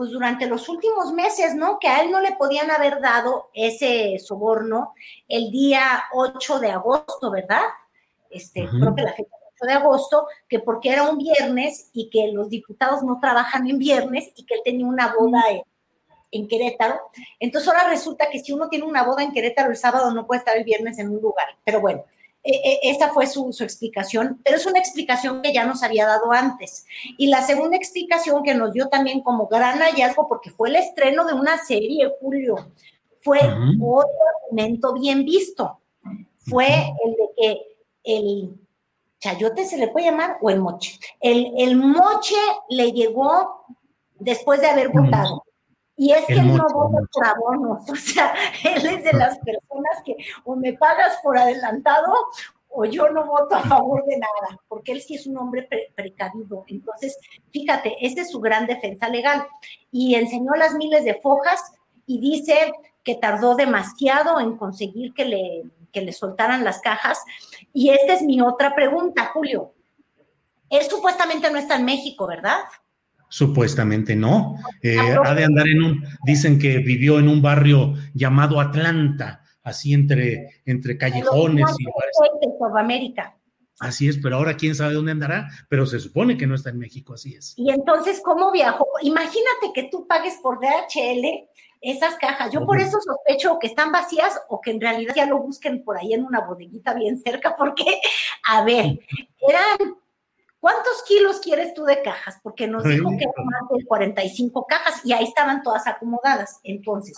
pues 0.00 0.12
durante 0.12 0.46
los 0.46 0.66
últimos 0.70 1.12
meses, 1.12 1.54
¿no? 1.54 1.78
Que 1.78 1.88
a 1.88 2.00
él 2.00 2.10
no 2.10 2.22
le 2.22 2.32
podían 2.32 2.70
haber 2.70 3.02
dado 3.02 3.50
ese 3.52 4.18
soborno 4.18 4.94
el 5.28 5.50
día 5.50 6.04
8 6.14 6.58
de 6.58 6.70
agosto, 6.70 7.30
¿verdad? 7.30 7.64
Este, 8.30 8.66
creo 8.66 8.94
que 8.94 9.02
la 9.02 9.12
fecha 9.12 9.28
8 9.60 9.66
de 9.66 9.72
agosto, 9.74 10.26
que 10.48 10.58
porque 10.58 10.90
era 10.90 11.02
un 11.02 11.18
viernes 11.18 11.90
y 11.92 12.08
que 12.08 12.32
los 12.32 12.48
diputados 12.48 13.02
no 13.02 13.18
trabajan 13.20 13.68
en 13.68 13.76
viernes 13.76 14.32
y 14.36 14.46
que 14.46 14.54
él 14.54 14.62
tenía 14.64 14.86
una 14.86 15.14
boda 15.14 15.42
en, 15.50 15.64
en 16.30 16.48
Querétaro. 16.48 16.98
Entonces 17.38 17.68
ahora 17.68 17.90
resulta 17.90 18.30
que 18.30 18.38
si 18.38 18.52
uno 18.52 18.70
tiene 18.70 18.86
una 18.86 19.02
boda 19.02 19.22
en 19.22 19.32
Querétaro 19.32 19.68
el 19.68 19.76
sábado 19.76 20.10
no 20.12 20.26
puede 20.26 20.38
estar 20.38 20.56
el 20.56 20.64
viernes 20.64 20.98
en 20.98 21.10
un 21.10 21.20
lugar. 21.20 21.58
Pero 21.62 21.82
bueno, 21.82 22.06
esta 22.42 23.12
fue 23.12 23.26
su, 23.26 23.48
explicación, 23.60 24.40
pero 24.44 24.56
es 24.56 24.66
una 24.66 24.78
explicación 24.78 25.42
que 25.42 25.52
ya 25.52 25.64
nos 25.64 25.82
había 25.82 26.06
dado 26.06 26.32
antes. 26.32 26.86
Y 27.18 27.26
la 27.26 27.42
segunda 27.42 27.76
explicación 27.76 28.42
que 28.42 28.54
nos 28.54 28.72
dio 28.72 28.88
también 28.88 29.20
como 29.20 29.46
gran 29.46 29.78
hallazgo, 29.80 30.28
porque 30.28 30.50
fue 30.50 30.70
el 30.70 30.76
estreno 30.76 31.26
de 31.26 31.34
una 31.34 31.58
serie, 31.58 32.10
Julio, 32.20 32.72
fue 33.20 33.40
otro 33.80 34.08
argumento 34.44 34.94
bien 34.94 35.24
visto. 35.24 35.80
Fue 36.38 36.66
el 36.66 37.12
de 37.12 37.28
que 37.36 37.62
el 38.04 38.54
chayote 39.18 39.66
se 39.66 39.76
le 39.76 39.88
puede 39.88 40.06
llamar 40.06 40.38
o 40.40 40.48
el 40.50 40.58
moche. 40.58 40.98
El, 41.20 41.52
el 41.58 41.76
moche 41.76 42.36
le 42.70 42.92
llegó 42.92 43.66
después 44.18 44.60
de 44.60 44.68
haber 44.68 44.88
votado. 44.88 45.44
Y 46.00 46.12
es 46.12 46.24
que 46.24 46.32
él 46.32 46.56
no 46.56 46.66
vota 46.72 47.06
por 47.12 47.26
abonos, 47.26 47.82
o 47.90 47.94
sea, 47.94 48.32
él 48.64 48.86
es 48.86 49.04
de 49.04 49.12
las 49.12 49.38
personas 49.40 50.02
que 50.02 50.16
o 50.44 50.56
me 50.56 50.72
pagas 50.72 51.18
por 51.22 51.36
adelantado 51.36 52.14
o 52.70 52.86
yo 52.86 53.10
no 53.10 53.26
voto 53.26 53.54
a 53.54 53.60
favor 53.60 54.02
de 54.06 54.16
nada, 54.16 54.58
porque 54.66 54.92
él 54.92 55.02
sí 55.02 55.16
es 55.16 55.26
un 55.26 55.36
hombre 55.36 55.68
precavido. 55.94 56.64
Entonces, 56.68 57.18
fíjate, 57.52 57.98
esta 58.00 58.22
es 58.22 58.30
su 58.30 58.40
gran 58.40 58.66
defensa 58.66 59.10
legal. 59.10 59.46
Y 59.92 60.14
enseñó 60.14 60.52
las 60.54 60.72
miles 60.72 61.04
de 61.04 61.20
fojas 61.20 61.60
y 62.06 62.18
dice 62.18 62.72
que 63.04 63.16
tardó 63.16 63.54
demasiado 63.54 64.40
en 64.40 64.56
conseguir 64.56 65.12
que 65.12 65.26
le, 65.26 65.64
que 65.92 66.00
le 66.00 66.14
soltaran 66.14 66.64
las 66.64 66.80
cajas. 66.80 67.22
Y 67.74 67.90
esta 67.90 68.14
es 68.14 68.22
mi 68.22 68.40
otra 68.40 68.74
pregunta, 68.74 69.32
Julio. 69.34 69.74
Él 70.70 70.82
supuestamente 70.84 71.50
no 71.50 71.58
está 71.58 71.74
en 71.74 71.84
México, 71.84 72.26
¿verdad? 72.26 72.60
Supuestamente 73.30 74.14
no. 74.14 74.56
Eh, 74.82 74.98
ha 74.98 75.34
de 75.34 75.44
andar 75.44 75.66
en 75.68 75.82
un, 75.82 76.04
dicen 76.24 76.58
que 76.58 76.78
vivió 76.78 77.18
en 77.18 77.28
un 77.28 77.40
barrio 77.40 77.94
llamado 78.12 78.60
Atlanta, 78.60 79.44
así 79.62 79.94
entre, 79.94 80.62
entre 80.66 80.98
callejones 80.98 81.66
y 81.78 81.86
América. 82.78 83.36
Así 83.78 84.08
es, 84.08 84.18
pero 84.22 84.36
ahora 84.36 84.58
quién 84.58 84.74
sabe 84.74 84.92
dónde 84.92 85.12
andará, 85.12 85.48
pero 85.70 85.86
se 85.86 86.00
supone 86.00 86.36
que 86.36 86.46
no 86.46 86.54
está 86.54 86.68
en 86.68 86.78
México, 86.78 87.14
así 87.14 87.34
es. 87.34 87.54
Y 87.56 87.70
entonces, 87.70 88.20
¿cómo 88.22 88.52
viajó? 88.52 88.86
Imagínate 89.00 89.72
que 89.74 89.84
tú 89.84 90.06
pagues 90.06 90.36
por 90.42 90.60
DHL 90.60 91.48
esas 91.80 92.16
cajas. 92.16 92.52
Yo 92.52 92.66
por 92.66 92.78
eso 92.78 92.98
sospecho 93.00 93.58
que 93.58 93.68
están 93.68 93.90
vacías 93.90 94.38
o 94.48 94.60
que 94.60 94.72
en 94.72 94.82
realidad 94.82 95.14
ya 95.16 95.24
lo 95.24 95.38
busquen 95.38 95.82
por 95.82 95.96
ahí 95.96 96.12
en 96.12 96.24
una 96.24 96.40
bodeguita 96.40 96.92
bien 96.92 97.18
cerca, 97.18 97.56
porque, 97.58 97.84
a 98.46 98.64
ver, 98.64 99.00
eran, 99.48 99.96
¿cuántos 100.60 101.02
kilos 101.06 101.40
quieres 101.40 101.74
tú 101.74 101.84
de 101.84 102.02
cajas? 102.02 102.38
Porque 102.42 102.66
nos 102.68 102.84
dijo 102.84 103.08
que 103.10 103.24
eran 103.24 103.46
más 103.46 103.62
de 103.70 103.84
45 103.84 104.66
cajas 104.66 105.04
y 105.04 105.12
ahí 105.12 105.24
estaban 105.24 105.62
todas 105.62 105.86
acomodadas. 105.86 106.60
Entonces, 106.62 107.16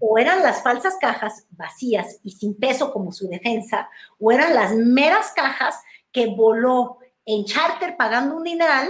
o 0.00 0.18
eran 0.18 0.42
las 0.42 0.62
falsas 0.62 0.96
cajas 1.00 1.46
vacías 1.50 2.18
y 2.22 2.32
sin 2.32 2.58
peso 2.58 2.92
como 2.92 3.12
su 3.12 3.28
defensa, 3.28 3.88
o 4.18 4.32
eran 4.32 4.54
las 4.54 4.74
meras 4.74 5.32
cajas 5.36 5.80
que 6.10 6.26
voló 6.34 6.98
en 7.24 7.44
charter 7.44 7.96
pagando 7.96 8.36
un 8.36 8.44
dineral, 8.44 8.88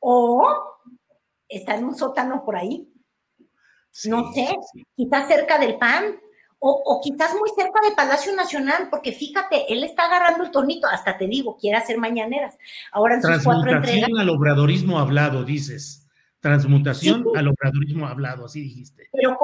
o 0.00 0.46
está 1.48 1.76
en 1.76 1.84
un 1.84 1.94
sótano 1.94 2.44
por 2.44 2.56
ahí. 2.56 2.92
No 4.04 4.32
sé, 4.32 4.56
quizás 4.96 5.28
cerca 5.28 5.58
del 5.58 5.78
PAN 5.78 6.20
o, 6.62 7.00
quizás 7.02 7.34
muy 7.34 7.48
cerca 7.56 7.80
del 7.82 7.94
Palacio 7.94 8.34
Nacional, 8.36 8.88
porque 8.90 9.12
fíjate, 9.12 9.72
él 9.72 9.82
está 9.82 10.04
agarrando 10.04 10.44
el 10.44 10.50
tornito, 10.50 10.86
hasta 10.86 11.16
te 11.16 11.26
digo, 11.26 11.56
quiere 11.56 11.78
hacer 11.78 11.96
mañaneras. 11.96 12.58
Ahora 12.92 13.14
en 13.14 13.22
sus 13.22 13.42
cuatro 13.42 13.70
entregas. 13.72 14.10
al 14.18 14.28
obradorismo 14.28 14.98
hablado, 14.98 15.42
dices. 15.42 16.06
Transmutación 16.40 17.24
al 17.34 17.48
obradorismo 17.48 18.06
hablado, 18.06 18.44
así 18.44 18.60
dijiste. 18.60 19.08
Pero 19.12 19.38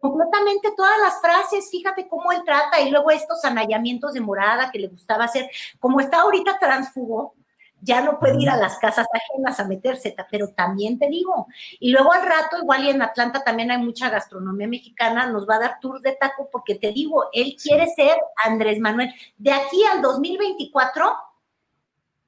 completamente 0.00 0.72
todas 0.76 0.98
las 1.00 1.20
frases, 1.20 1.70
fíjate 1.70 2.08
cómo 2.08 2.32
él 2.32 2.42
trata, 2.44 2.80
y 2.80 2.90
luego 2.90 3.10
estos 3.12 3.44
anallamientos 3.44 4.12
de 4.12 4.20
morada 4.20 4.70
que 4.72 4.80
le 4.80 4.88
gustaba 4.88 5.24
hacer, 5.24 5.48
como 5.78 6.00
está 6.00 6.20
ahorita 6.20 6.58
transfugo, 6.58 7.34
ya 7.80 8.02
no 8.02 8.18
puede 8.18 8.40
ir 8.42 8.50
a 8.50 8.56
las 8.56 8.78
casas 8.78 9.06
ajenas 9.12 9.60
a 9.60 9.66
meterse, 9.66 10.14
pero 10.30 10.48
también 10.48 10.98
te 10.98 11.08
digo, 11.08 11.46
y 11.78 11.90
luego 11.90 12.12
al 12.12 12.22
rato, 12.22 12.58
igual 12.60 12.84
y 12.84 12.90
en 12.90 13.02
Atlanta 13.02 13.44
también 13.44 13.70
hay 13.70 13.78
mucha 13.78 14.10
gastronomía 14.10 14.66
mexicana, 14.66 15.30
nos 15.30 15.48
va 15.48 15.56
a 15.56 15.60
dar 15.60 15.80
tour 15.80 16.00
de 16.00 16.12
taco, 16.12 16.48
porque 16.50 16.74
te 16.74 16.92
digo, 16.92 17.26
él 17.32 17.56
quiere 17.60 17.86
ser 17.86 18.16
Andrés 18.44 18.80
Manuel. 18.80 19.12
De 19.36 19.52
aquí 19.52 19.84
al 19.92 20.02
2024, 20.02 21.04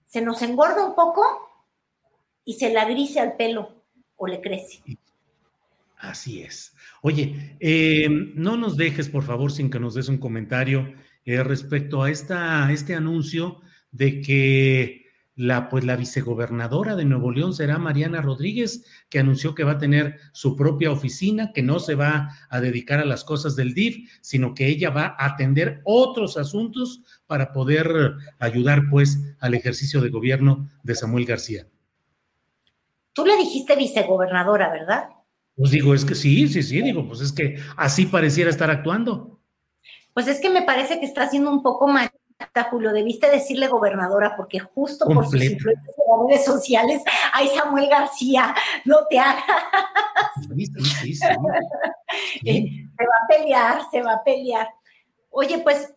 se 0.06 0.20
nos 0.20 0.42
engorda 0.42 0.84
un 0.84 0.94
poco 0.94 1.22
y 2.44 2.54
se 2.54 2.70
le 2.70 2.78
agrise 2.78 3.20
al 3.20 3.36
pelo 3.36 3.84
o 4.16 4.26
le 4.26 4.40
crece. 4.40 4.82
Así 5.96 6.42
es. 6.42 6.74
Oye, 7.02 7.56
eh, 7.60 8.08
no 8.08 8.56
nos 8.56 8.76
dejes, 8.76 9.08
por 9.08 9.22
favor, 9.22 9.52
sin 9.52 9.70
que 9.70 9.78
nos 9.78 9.94
des 9.94 10.08
un 10.08 10.18
comentario 10.18 10.92
eh, 11.24 11.42
respecto 11.42 12.02
a 12.02 12.10
esta, 12.10 12.70
este 12.72 12.94
anuncio 12.94 13.60
de 13.92 14.20
que 14.20 14.99
la, 15.40 15.70
pues, 15.70 15.84
la 15.84 15.96
vicegobernadora 15.96 16.96
de 16.96 17.06
Nuevo 17.06 17.32
León 17.32 17.54
será 17.54 17.78
Mariana 17.78 18.20
Rodríguez, 18.20 18.84
que 19.08 19.18
anunció 19.18 19.54
que 19.54 19.64
va 19.64 19.72
a 19.72 19.78
tener 19.78 20.18
su 20.32 20.54
propia 20.54 20.90
oficina, 20.90 21.52
que 21.54 21.62
no 21.62 21.80
se 21.80 21.94
va 21.94 22.36
a 22.50 22.60
dedicar 22.60 23.00
a 23.00 23.06
las 23.06 23.24
cosas 23.24 23.56
del 23.56 23.72
DIF, 23.72 24.10
sino 24.20 24.52
que 24.52 24.66
ella 24.66 24.90
va 24.90 25.16
a 25.18 25.26
atender 25.28 25.80
otros 25.84 26.36
asuntos 26.36 27.00
para 27.26 27.54
poder 27.54 28.16
ayudar 28.38 28.82
pues 28.90 29.18
al 29.40 29.54
ejercicio 29.54 30.02
de 30.02 30.10
gobierno 30.10 30.68
de 30.82 30.94
Samuel 30.94 31.24
García. 31.24 31.66
Tú 33.14 33.24
le 33.24 33.38
dijiste 33.38 33.76
vicegobernadora, 33.76 34.70
¿verdad? 34.70 35.04
Pues 35.56 35.70
digo, 35.70 35.94
es 35.94 36.04
que 36.04 36.14
sí, 36.14 36.48
sí, 36.48 36.62
sí, 36.62 36.82
digo, 36.82 37.08
pues 37.08 37.22
es 37.22 37.32
que 37.32 37.58
así 37.78 38.04
pareciera 38.04 38.50
estar 38.50 38.70
actuando. 38.70 39.40
Pues 40.12 40.28
es 40.28 40.38
que 40.38 40.50
me 40.50 40.62
parece 40.62 41.00
que 41.00 41.06
está 41.06 41.22
haciendo 41.22 41.50
un 41.50 41.62
poco 41.62 41.88
más 41.88 42.09
Julio, 42.70 42.92
debiste 42.92 43.30
decirle 43.30 43.68
gobernadora, 43.68 44.34
porque 44.36 44.58
justo 44.58 45.06
por 45.06 45.24
sus 45.24 45.42
influencias 45.42 45.96
en 45.98 46.18
las 46.18 46.28
redes 46.28 46.44
sociales, 46.44 47.02
hay 47.32 47.48
Samuel 47.48 47.88
García, 47.88 48.54
no 48.84 48.98
te 49.08 49.18
hagas. 49.18 49.44
Eh, 52.44 52.64
se 52.98 53.04
va 53.04 53.14
a 53.22 53.28
pelear, 53.28 53.80
se 53.88 54.02
va 54.02 54.14
a 54.14 54.24
pelear. 54.24 54.66
Oye, 55.30 55.58
pues, 55.58 55.94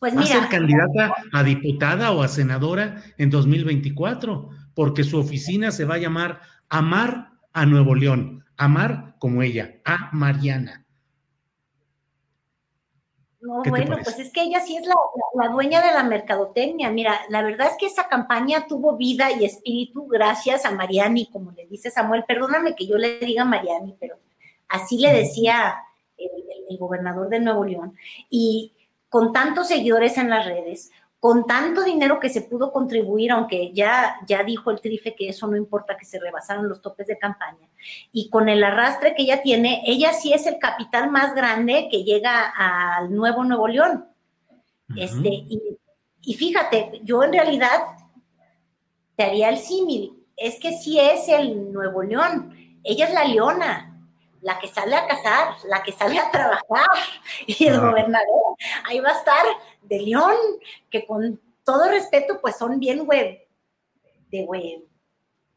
pues 0.00 0.14
mira. 0.14 0.28
Va 0.28 0.36
a 0.36 0.40
ser 0.40 0.48
candidata 0.50 1.14
a 1.32 1.42
diputada 1.44 2.10
o 2.10 2.22
a 2.22 2.28
senadora 2.28 3.02
en 3.16 3.30
2024, 3.30 4.50
porque 4.74 5.04
su 5.04 5.18
oficina 5.18 5.70
se 5.70 5.84
va 5.84 5.94
a 5.94 5.98
llamar 5.98 6.40
Amar 6.68 7.30
a 7.52 7.66
Nuevo 7.66 7.94
León. 7.94 8.44
Amar 8.56 9.14
como 9.20 9.42
ella, 9.42 9.76
a 9.84 10.10
Mariana. 10.12 10.85
No, 13.46 13.62
bueno, 13.68 13.96
pues 14.02 14.18
es 14.18 14.32
que 14.32 14.42
ella 14.42 14.60
sí 14.60 14.76
es 14.76 14.84
la, 14.86 15.48
dueña 15.48 15.80
de 15.80 15.92
la 15.92 16.02
mercadotecnia. 16.02 16.90
Mira, 16.90 17.20
la 17.28 17.42
verdad 17.42 17.68
es 17.68 17.76
que 17.78 17.86
esa 17.86 18.08
campaña 18.08 18.66
tuvo 18.66 18.96
vida 18.96 19.30
y 19.30 19.44
espíritu 19.44 20.08
gracias 20.08 20.64
a 20.64 20.72
Mariani, 20.72 21.26
como 21.26 21.52
le 21.52 21.66
dice 21.66 21.92
Samuel. 21.92 22.24
Perdóname 22.26 22.74
que 22.74 22.88
yo 22.88 22.98
le 22.98 23.20
diga 23.20 23.44
Mariani, 23.44 23.96
pero 24.00 24.16
así 24.66 24.98
le 24.98 25.12
decía 25.12 25.76
el 26.16 26.76
gobernador 26.76 27.28
de 27.28 27.38
Nuevo 27.38 27.64
León. 27.64 27.96
Y 28.28 28.72
con 29.08 29.32
tantos 29.32 29.68
seguidores 29.68 30.18
en 30.18 30.28
las 30.28 30.44
redes, 30.44 30.90
con 31.26 31.44
tanto 31.44 31.82
dinero 31.82 32.20
que 32.20 32.28
se 32.28 32.42
pudo 32.42 32.70
contribuir, 32.70 33.32
aunque 33.32 33.72
ya, 33.72 34.14
ya 34.28 34.44
dijo 34.44 34.70
el 34.70 34.80
Trife 34.80 35.16
que 35.16 35.28
eso 35.28 35.48
no 35.48 35.56
importa, 35.56 35.96
que 35.96 36.04
se 36.04 36.20
rebasaron 36.20 36.68
los 36.68 36.80
topes 36.80 37.08
de 37.08 37.18
campaña, 37.18 37.68
y 38.12 38.30
con 38.30 38.48
el 38.48 38.62
arrastre 38.62 39.12
que 39.12 39.24
ella 39.24 39.42
tiene, 39.42 39.82
ella 39.84 40.12
sí 40.12 40.32
es 40.32 40.46
el 40.46 40.60
capital 40.60 41.10
más 41.10 41.34
grande 41.34 41.88
que 41.90 42.04
llega 42.04 42.52
al 42.56 43.12
nuevo 43.12 43.42
Nuevo 43.42 43.66
León. 43.66 44.06
este, 44.96 45.28
y, 45.28 45.78
y, 46.20 46.34
fíjate, 46.34 47.00
yo 47.02 47.24
en 47.24 47.32
realidad 47.32 47.80
te 49.16 49.24
haría 49.24 49.48
el 49.48 49.58
símil, 49.58 50.24
es 50.36 50.60
que 50.60 50.78
sí 50.78 51.00
es 51.00 51.28
el 51.28 51.72
Nuevo 51.72 52.04
León, 52.04 52.54
ella 52.84 53.08
es 53.08 53.14
la 53.14 53.24
leona, 53.24 53.85
la 54.46 54.60
que 54.60 54.68
sale 54.68 54.94
a 54.94 55.08
cazar, 55.08 55.56
la 55.64 55.82
que 55.82 55.90
sale 55.90 56.20
a 56.20 56.30
trabajar, 56.30 56.86
y 57.46 57.66
el 57.66 57.80
gobernador. 57.80 58.54
Ahí 58.84 59.00
va 59.00 59.10
a 59.10 59.18
estar 59.18 59.44
de 59.82 60.00
León, 60.00 60.36
que 60.88 61.04
con 61.04 61.40
todo 61.64 61.88
respeto, 61.90 62.40
pues 62.40 62.56
son 62.56 62.78
bien 62.78 63.04
güey, 63.04 63.44
de 64.30 64.44
güey, 64.44 64.84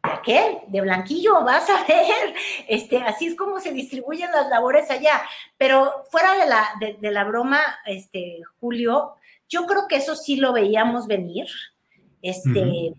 ¿de 0.04 0.19
qué? 0.23 0.62
De 0.67 0.82
blanquillo, 0.82 1.43
vas 1.43 1.69
a 1.69 1.86
ver, 1.86 2.34
este, 2.67 2.97
así 2.97 3.28
es 3.28 3.36
como 3.36 3.60
se 3.60 3.71
distribuyen 3.71 4.32
las 4.32 4.49
labores 4.49 4.89
allá, 4.89 5.21
pero 5.56 6.04
fuera 6.10 6.34
de 6.34 6.47
la, 6.47 6.71
de, 6.80 7.12
la 7.12 7.25
broma, 7.25 7.62
este, 7.86 8.39
Julio, 8.60 9.17
yo 9.47 9.67
creo 9.67 9.88
que 9.88 9.97
eso 9.97 10.15
sí 10.15 10.38
lo 10.38 10.52
veíamos 10.52 11.06
venir, 11.06 11.47
este, 12.23 12.95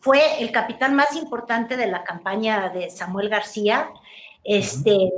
fue 0.00 0.42
el 0.42 0.50
capitán 0.50 0.94
más 0.96 1.14
importante 1.14 1.76
de 1.76 1.86
la 1.86 2.04
campaña 2.04 2.70
de 2.70 2.90
Samuel 2.90 3.28
García. 3.28 3.90
Este, 4.42 5.12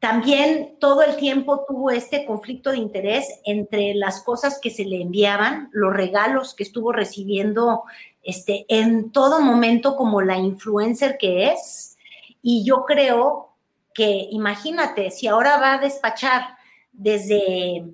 También 0.00 0.76
todo 0.80 1.02
el 1.02 1.16
tiempo 1.16 1.64
tuvo 1.66 1.90
este 1.90 2.26
conflicto 2.26 2.70
de 2.70 2.78
interés 2.78 3.40
entre 3.44 3.94
las 3.94 4.22
cosas 4.22 4.58
que 4.60 4.70
se 4.70 4.84
le 4.84 5.00
enviaban, 5.00 5.70
los 5.72 5.94
regalos 5.94 6.54
que 6.54 6.64
estuvo 6.64 6.92
recibiendo 6.92 7.84
este, 8.22 8.66
en 8.68 9.12
todo 9.12 9.40
momento 9.40 9.96
como 9.96 10.20
la 10.20 10.36
influencer 10.36 11.16
que 11.18 11.52
es. 11.52 11.96
Y 12.42 12.64
yo 12.64 12.84
creo 12.84 13.54
que, 13.94 14.26
imagínate, 14.30 15.10
si 15.10 15.28
ahora 15.28 15.56
va 15.58 15.74
a 15.74 15.78
despachar 15.78 16.56
desde 16.92 17.84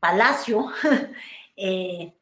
Palacio, 0.00 0.66
eh, 1.56 2.14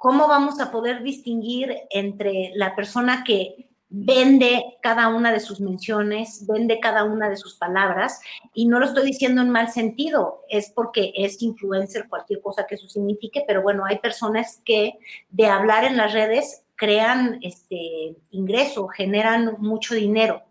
¿cómo 0.00 0.28
vamos 0.28 0.58
a 0.60 0.70
poder 0.70 1.02
distinguir 1.02 1.76
entre 1.90 2.52
la 2.54 2.74
persona 2.74 3.22
que 3.22 3.68
vende 3.90 4.78
cada 4.80 5.08
una 5.08 5.30
de 5.30 5.40
sus 5.40 5.60
menciones, 5.60 6.46
vende 6.46 6.80
cada 6.80 7.04
una 7.04 7.28
de 7.28 7.36
sus 7.36 7.56
palabras, 7.56 8.18
y 8.54 8.64
no 8.64 8.78
lo 8.78 8.86
estoy 8.86 9.04
diciendo 9.04 9.42
en 9.42 9.50
mal 9.50 9.68
sentido, 9.68 10.40
es 10.48 10.72
porque 10.74 11.12
es 11.14 11.42
influencer, 11.42 12.08
cualquier 12.08 12.40
cosa 12.40 12.66
que 12.66 12.76
eso 12.76 12.88
signifique, 12.88 13.44
pero 13.46 13.60
bueno, 13.60 13.84
hay 13.84 13.98
personas 13.98 14.62
que 14.64 14.94
de 15.28 15.46
hablar 15.46 15.84
en 15.84 15.98
las 15.98 16.14
redes 16.14 16.62
crean 16.76 17.38
este 17.42 18.16
ingreso, 18.30 18.88
generan 18.88 19.56
mucho 19.58 19.94
dinero. 19.94 20.44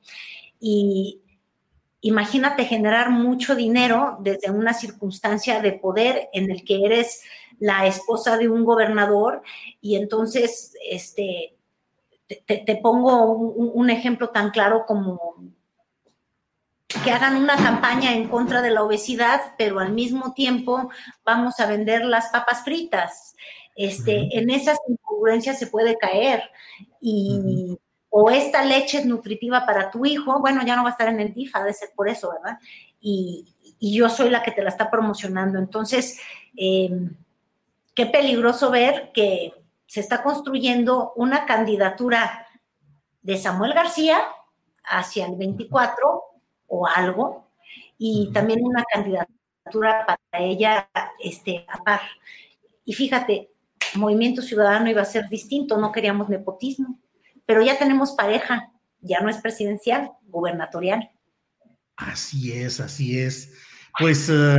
Y 0.60 1.22
imagínate 2.02 2.66
generar 2.66 3.10
mucho 3.10 3.56
dinero 3.56 4.18
desde 4.22 4.52
una 4.52 4.74
circunstancia 4.74 5.62
de 5.62 5.74
poder 5.74 6.30
en 6.34 6.50
el 6.50 6.64
que 6.64 6.86
eres 6.86 7.22
la 7.60 7.86
esposa 7.88 8.38
de 8.38 8.48
un 8.48 8.64
gobernador 8.64 9.42
y 9.82 9.96
entonces, 9.98 10.74
este, 10.90 11.56
te, 12.46 12.80
pongo 12.82 13.32
un, 13.34 13.90
ejemplo 13.90 14.30
tan 14.30 14.52
claro 14.52 14.86
como 14.86 15.36
que 17.04 17.12
hagan 17.12 17.36
una 17.36 17.56
campaña 17.56 18.14
en 18.14 18.28
contra 18.28 18.62
de 18.62 18.72
la 18.72 18.84
obesidad, 18.84 19.54
pero 19.58 19.80
al 19.80 19.94
mismo 19.94 20.34
tiempo 20.34 20.90
vamos 21.26 21.60
a 21.60 21.68
vender 21.68 22.06
las 22.06 22.28
papas 22.28 22.64
fritas. 22.64 23.36
Este, 23.76 24.38
En 24.38 24.50
esas 24.50 24.78
incongruencias 24.88 25.58
se 25.58 25.68
puede 25.68 25.98
caer. 25.98 26.44
Y, 27.02 27.78
o 28.10 28.30
esta 28.30 28.64
leche 28.64 29.00
es 29.00 29.06
nutritiva 29.06 29.66
para 29.66 29.92
tu 29.92 30.06
hijo, 30.06 30.40
bueno, 30.40 30.66
ya 30.66 30.76
no 30.76 30.84
va 30.84 30.90
a 30.90 30.92
estar 30.92 31.10
en 31.10 31.20
el 31.20 31.34
DIF, 31.34 31.56
ha 31.56 31.64
de 31.64 31.74
ser 31.74 31.90
por 31.96 32.10
eso, 32.10 32.32
¿verdad? 32.32 32.58
Y, 33.00 33.56
yo 33.82 34.10
soy 34.10 34.30
la 34.30 34.44
que 34.44 34.52
te 34.52 34.62
la 34.62 34.70
está 34.70 34.92
promocionando. 34.92 35.58
Entonces, 35.58 36.20
eh, 36.58 36.90
qué 37.96 38.06
peligroso 38.08 38.72
ver 38.72 39.12
que 39.14 39.54
se 39.86 40.02
está 40.02 40.22
construyendo 40.22 41.14
una 41.16 41.46
candidatura 41.46 42.46
de 43.22 43.38
Samuel 43.38 43.74
García 43.74 44.22
hacia 44.84 45.28
el 45.28 45.38
24 45.38 46.24
o 46.68 46.88
algo, 46.88 47.48
y 47.98 48.32
también 48.34 48.66
una 48.66 48.84
candidatura 48.84 50.06
para 50.06 50.44
ella 50.44 50.90
este, 51.24 51.66
a 51.70 51.78
par. 51.84 52.02
Y 52.86 52.94
fíjate, 52.94 53.52
Movimiento 53.96 54.42
Ciudadano 54.42 54.90
iba 54.90 55.02
a 55.02 55.06
ser 55.06 55.30
distinto, 55.30 55.78
no 55.78 55.92
queríamos 55.92 56.30
nepotismo, 56.30 57.00
pero 57.50 57.64
ya 57.64 57.80
tenemos 57.80 58.12
pareja, 58.12 58.72
ya 59.00 59.22
no 59.22 59.30
es 59.30 59.38
presidencial, 59.38 60.12
gubernatorial. 60.28 61.10
Así 61.96 62.52
es, 62.52 62.80
así 62.80 63.20
es. 63.20 63.56
Pues, 63.98 64.30
eh, 64.30 64.56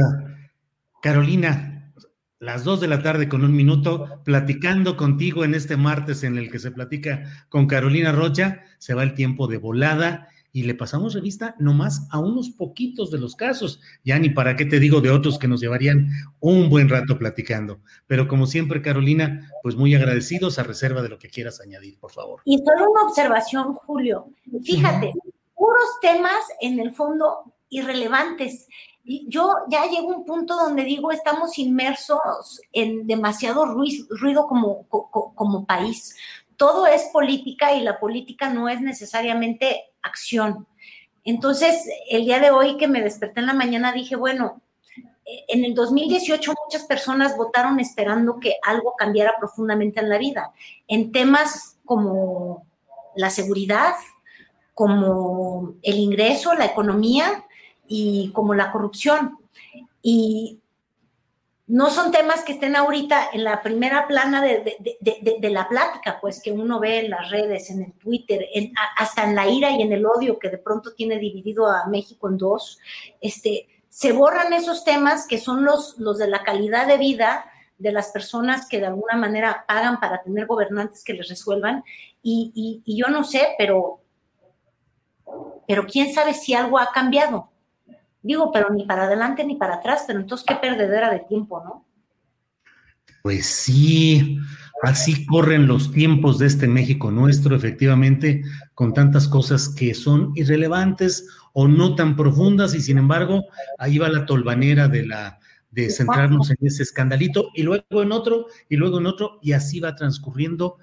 Carolina, 1.00 1.94
las 2.40 2.64
dos 2.64 2.80
de 2.80 2.88
la 2.88 3.00
tarde 3.00 3.28
con 3.28 3.44
un 3.44 3.54
minuto, 3.54 4.20
platicando 4.24 4.96
contigo 4.96 5.44
en 5.44 5.54
este 5.54 5.76
martes 5.76 6.24
en 6.24 6.36
el 6.36 6.50
que 6.50 6.58
se 6.58 6.72
platica 6.72 7.46
con 7.48 7.68
Carolina 7.68 8.10
Rocha, 8.10 8.64
se 8.78 8.94
va 8.94 9.04
el 9.04 9.14
tiempo 9.14 9.46
de 9.46 9.58
volada 9.58 10.26
y 10.52 10.64
le 10.64 10.74
pasamos 10.74 11.14
revista 11.14 11.54
nomás 11.58 12.06
a 12.10 12.18
unos 12.18 12.50
poquitos 12.50 13.10
de 13.10 13.18
los 13.18 13.36
casos. 13.36 13.80
Ya 14.04 14.18
ni 14.18 14.30
para 14.30 14.56
qué 14.56 14.64
te 14.64 14.80
digo 14.80 15.00
de 15.00 15.10
otros 15.10 15.38
que 15.38 15.48
nos 15.48 15.60
llevarían 15.60 16.10
un 16.40 16.68
buen 16.68 16.88
rato 16.88 17.18
platicando. 17.18 17.80
Pero 18.06 18.26
como 18.26 18.46
siempre, 18.46 18.82
Carolina, 18.82 19.50
pues 19.62 19.76
muy 19.76 19.94
agradecidos 19.94 20.58
a 20.58 20.62
reserva 20.62 21.02
de 21.02 21.08
lo 21.08 21.18
que 21.18 21.28
quieras 21.28 21.60
añadir, 21.60 21.98
por 21.98 22.10
favor. 22.10 22.40
Y 22.44 22.58
solo 22.58 22.90
una 22.90 23.02
observación, 23.02 23.74
Julio. 23.74 24.28
Fíjate, 24.64 25.12
puros 25.54 26.00
temas 26.00 26.42
en 26.60 26.80
el 26.80 26.92
fondo 26.92 27.54
irrelevantes. 27.68 28.66
Yo 29.04 29.54
ya 29.68 29.86
llego 29.86 30.12
a 30.12 30.16
un 30.18 30.24
punto 30.24 30.54
donde 30.56 30.84
digo, 30.84 31.10
estamos 31.10 31.58
inmersos 31.58 32.60
en 32.72 33.06
demasiado 33.06 33.64
ruido, 33.66 34.46
como 34.46 35.66
país 35.66 36.14
todo 36.60 36.86
es 36.86 37.04
política 37.04 37.72
y 37.72 37.80
la 37.80 37.98
política 37.98 38.50
no 38.50 38.68
es 38.68 38.82
necesariamente 38.82 39.82
acción. 40.02 40.66
Entonces, 41.24 41.88
el 42.10 42.26
día 42.26 42.38
de 42.38 42.50
hoy 42.50 42.76
que 42.76 42.86
me 42.86 43.00
desperté 43.00 43.40
en 43.40 43.46
la 43.46 43.54
mañana 43.54 43.92
dije, 43.92 44.14
bueno, 44.14 44.60
en 45.24 45.64
el 45.64 45.74
2018 45.74 46.52
muchas 46.62 46.84
personas 46.84 47.34
votaron 47.34 47.80
esperando 47.80 48.38
que 48.38 48.56
algo 48.62 48.94
cambiara 48.94 49.36
profundamente 49.38 50.00
en 50.00 50.10
la 50.10 50.18
vida, 50.18 50.52
en 50.86 51.12
temas 51.12 51.78
como 51.86 52.66
la 53.16 53.30
seguridad, 53.30 53.94
como 54.74 55.76
el 55.80 55.96
ingreso, 55.96 56.52
la 56.52 56.66
economía 56.66 57.46
y 57.88 58.32
como 58.34 58.52
la 58.52 58.70
corrupción. 58.70 59.38
Y 60.02 60.59
no 61.70 61.88
son 61.88 62.10
temas 62.10 62.42
que 62.42 62.54
estén 62.54 62.74
ahorita 62.74 63.30
en 63.32 63.44
la 63.44 63.62
primera 63.62 64.08
plana 64.08 64.42
de, 64.42 64.76
la 65.50 65.68
plática, 65.68 66.18
pues 66.20 66.42
que 66.42 66.50
uno 66.50 66.80
ve 66.80 66.98
en 66.98 67.10
las 67.10 67.30
redes, 67.30 67.70
en 67.70 67.82
el 67.84 67.92
Twitter, 67.92 68.44
hasta 68.96 69.22
en 69.22 69.36
la 69.36 69.46
ira 69.46 69.70
y 69.70 69.80
en 69.80 69.92
el 69.92 70.04
odio 70.04 70.36
que 70.40 70.48
de 70.48 70.58
pronto 70.58 70.94
tiene 70.94 71.16
dividido 71.20 71.68
a 71.68 71.86
México 71.86 72.28
en 72.28 72.38
dos. 72.38 72.80
Este, 73.20 73.68
se 73.88 74.10
borran 74.10 74.52
esos 74.52 74.82
temas 74.82 75.28
que 75.28 75.38
son 75.38 75.64
los, 75.64 75.96
de 76.18 76.26
la 76.26 76.42
calidad 76.42 76.88
de 76.88 76.98
vida 76.98 77.44
de 77.78 77.92
las 77.92 78.08
personas 78.08 78.66
que 78.68 78.80
de 78.80 78.86
alguna 78.86 79.16
manera 79.16 79.64
pagan 79.68 80.00
para 80.00 80.24
tener 80.24 80.46
gobernantes 80.46 81.04
que 81.04 81.14
les 81.14 81.28
resuelvan. 81.28 81.84
Y, 82.20 82.82
y 82.84 82.96
yo 82.96 83.06
no 83.06 83.22
sé, 83.22 83.54
pero, 83.56 84.00
pero 85.68 85.86
quién 85.86 86.12
sabe 86.12 86.34
si 86.34 86.52
algo 86.52 86.80
ha 86.80 86.90
cambiado 86.90 87.48
Digo, 88.22 88.52
pero 88.52 88.70
ni 88.70 88.84
para 88.84 89.04
adelante 89.04 89.44
ni 89.44 89.56
para 89.56 89.76
atrás, 89.76 90.04
pero 90.06 90.20
entonces 90.20 90.46
qué 90.46 90.56
perdedera 90.56 91.10
de 91.10 91.20
tiempo, 91.20 91.62
¿no? 91.64 91.86
Pues 93.22 93.46
sí, 93.46 94.38
así 94.82 95.26
corren 95.26 95.66
los 95.66 95.92
tiempos 95.92 96.38
de 96.38 96.46
este 96.46 96.66
México 96.66 97.10
nuestro, 97.10 97.54
efectivamente, 97.54 98.42
con 98.74 98.94
tantas 98.94 99.28
cosas 99.28 99.68
que 99.68 99.94
son 99.94 100.32
irrelevantes 100.34 101.28
o 101.52 101.68
no 101.68 101.94
tan 101.94 102.16
profundas, 102.16 102.74
y 102.74 102.80
sin 102.80 102.98
embargo, 102.98 103.44
ahí 103.78 103.98
va 103.98 104.08
la 104.08 104.26
tolvanera 104.26 104.88
de 104.88 105.06
la 105.06 105.38
de 105.70 105.88
centrarnos 105.88 106.50
en 106.50 106.56
ese 106.62 106.82
escandalito, 106.82 107.50
y 107.54 107.62
luego 107.62 108.02
en 108.02 108.10
otro, 108.10 108.46
y 108.68 108.76
luego 108.76 108.98
en 108.98 109.06
otro, 109.06 109.38
y 109.40 109.52
así 109.52 109.78
va 109.78 109.94
transcurriendo 109.94 110.78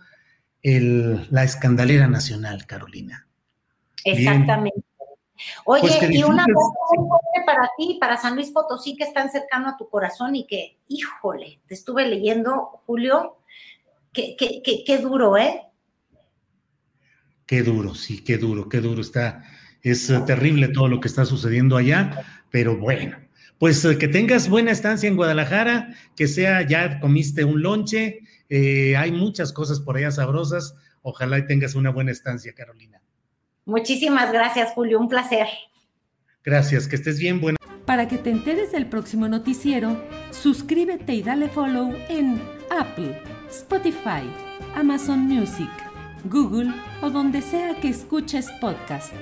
el, 0.61 1.27
la 1.29 1.43
escandalera 1.43 2.07
nacional, 2.07 2.65
Carolina. 2.65 3.27
Exactamente. 4.05 4.81
Oye, 5.65 5.81
pues 5.81 6.11
y 6.11 6.23
una 6.23 6.45
cosa 6.45 6.73
para 7.47 7.69
ti, 7.77 7.97
para 7.97 8.17
San 8.17 8.35
Luis 8.35 8.51
Potosí, 8.51 8.97
que 8.97 9.05
es 9.05 9.13
tan 9.13 9.31
cercano 9.31 9.69
a 9.69 9.77
tu 9.77 9.89
corazón 9.89 10.35
y 10.35 10.45
que, 10.45 10.79
híjole, 10.89 11.61
te 11.65 11.75
estuve 11.75 12.05
leyendo, 12.05 12.81
Julio, 12.85 13.37
qué, 14.11 14.35
qué, 14.37 14.83
qué, 14.85 14.97
duro, 14.97 15.37
¿eh? 15.37 15.61
Qué 17.45 17.63
duro, 17.63 17.95
sí, 17.95 18.21
qué 18.21 18.37
duro, 18.37 18.67
qué 18.67 18.81
duro 18.81 18.99
está. 18.99 19.43
Es 19.81 20.09
eh, 20.09 20.21
terrible 20.27 20.67
todo 20.67 20.89
lo 20.89 20.99
que 20.99 21.07
está 21.07 21.23
sucediendo 21.23 21.77
allá, 21.77 22.25
pero 22.51 22.75
bueno, 22.75 23.17
pues 23.59 23.85
eh, 23.85 23.97
que 23.97 24.09
tengas 24.09 24.49
buena 24.49 24.71
estancia 24.71 25.07
en 25.07 25.15
Guadalajara, 25.15 25.95
que 26.17 26.27
sea, 26.27 26.67
ya 26.67 26.99
comiste 26.99 27.45
un 27.45 27.61
lonche, 27.61 28.19
eh, 28.49 28.97
hay 28.97 29.13
muchas 29.13 29.53
cosas 29.53 29.79
por 29.79 29.95
allá 29.95 30.11
sabrosas, 30.11 30.75
ojalá 31.01 31.37
y 31.37 31.47
tengas 31.47 31.75
una 31.75 31.91
buena 31.91 32.11
estancia, 32.11 32.53
Carolina. 32.53 33.01
Muchísimas 33.63 34.33
gracias, 34.33 34.73
Julio. 34.73 34.99
Un 34.99 35.07
placer. 35.07 35.47
Gracias, 36.47 36.87
que 36.87 36.95
estés 36.95 37.19
bien. 37.19 37.41
Bueno. 37.41 37.57
Para 37.85 38.07
que 38.07 38.17
te 38.17 38.29
enteres 38.29 38.71
del 38.71 38.87
próximo 38.87 39.27
noticiero, 39.27 40.01
suscríbete 40.31 41.13
y 41.13 41.21
dale 41.21 41.49
follow 41.49 41.93
en 42.07 42.41
Apple, 42.71 43.21
Spotify, 43.49 44.23
Amazon 44.73 45.19
Music, 45.27 45.69
Google 46.23 46.73
o 47.01 47.09
donde 47.09 47.41
sea 47.41 47.75
que 47.81 47.89
escuches 47.89 48.49
podcast. 48.61 49.13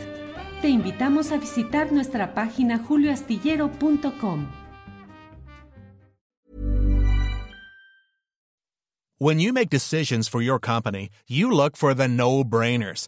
Te 0.61 0.69
invitamos 0.69 1.31
a 1.31 1.37
visitar 1.37 1.91
nuestra 1.91 2.35
página 2.35 2.77
julioastillero.com. 2.77 4.45
When 9.17 9.39
you 9.39 9.51
make 9.51 9.71
decisions 9.71 10.27
for 10.27 10.43
your 10.43 10.59
company, 10.59 11.09
you 11.27 11.49
look 11.49 11.75
for 11.75 11.95
the 11.95 12.07
no-brainers. 12.07 13.07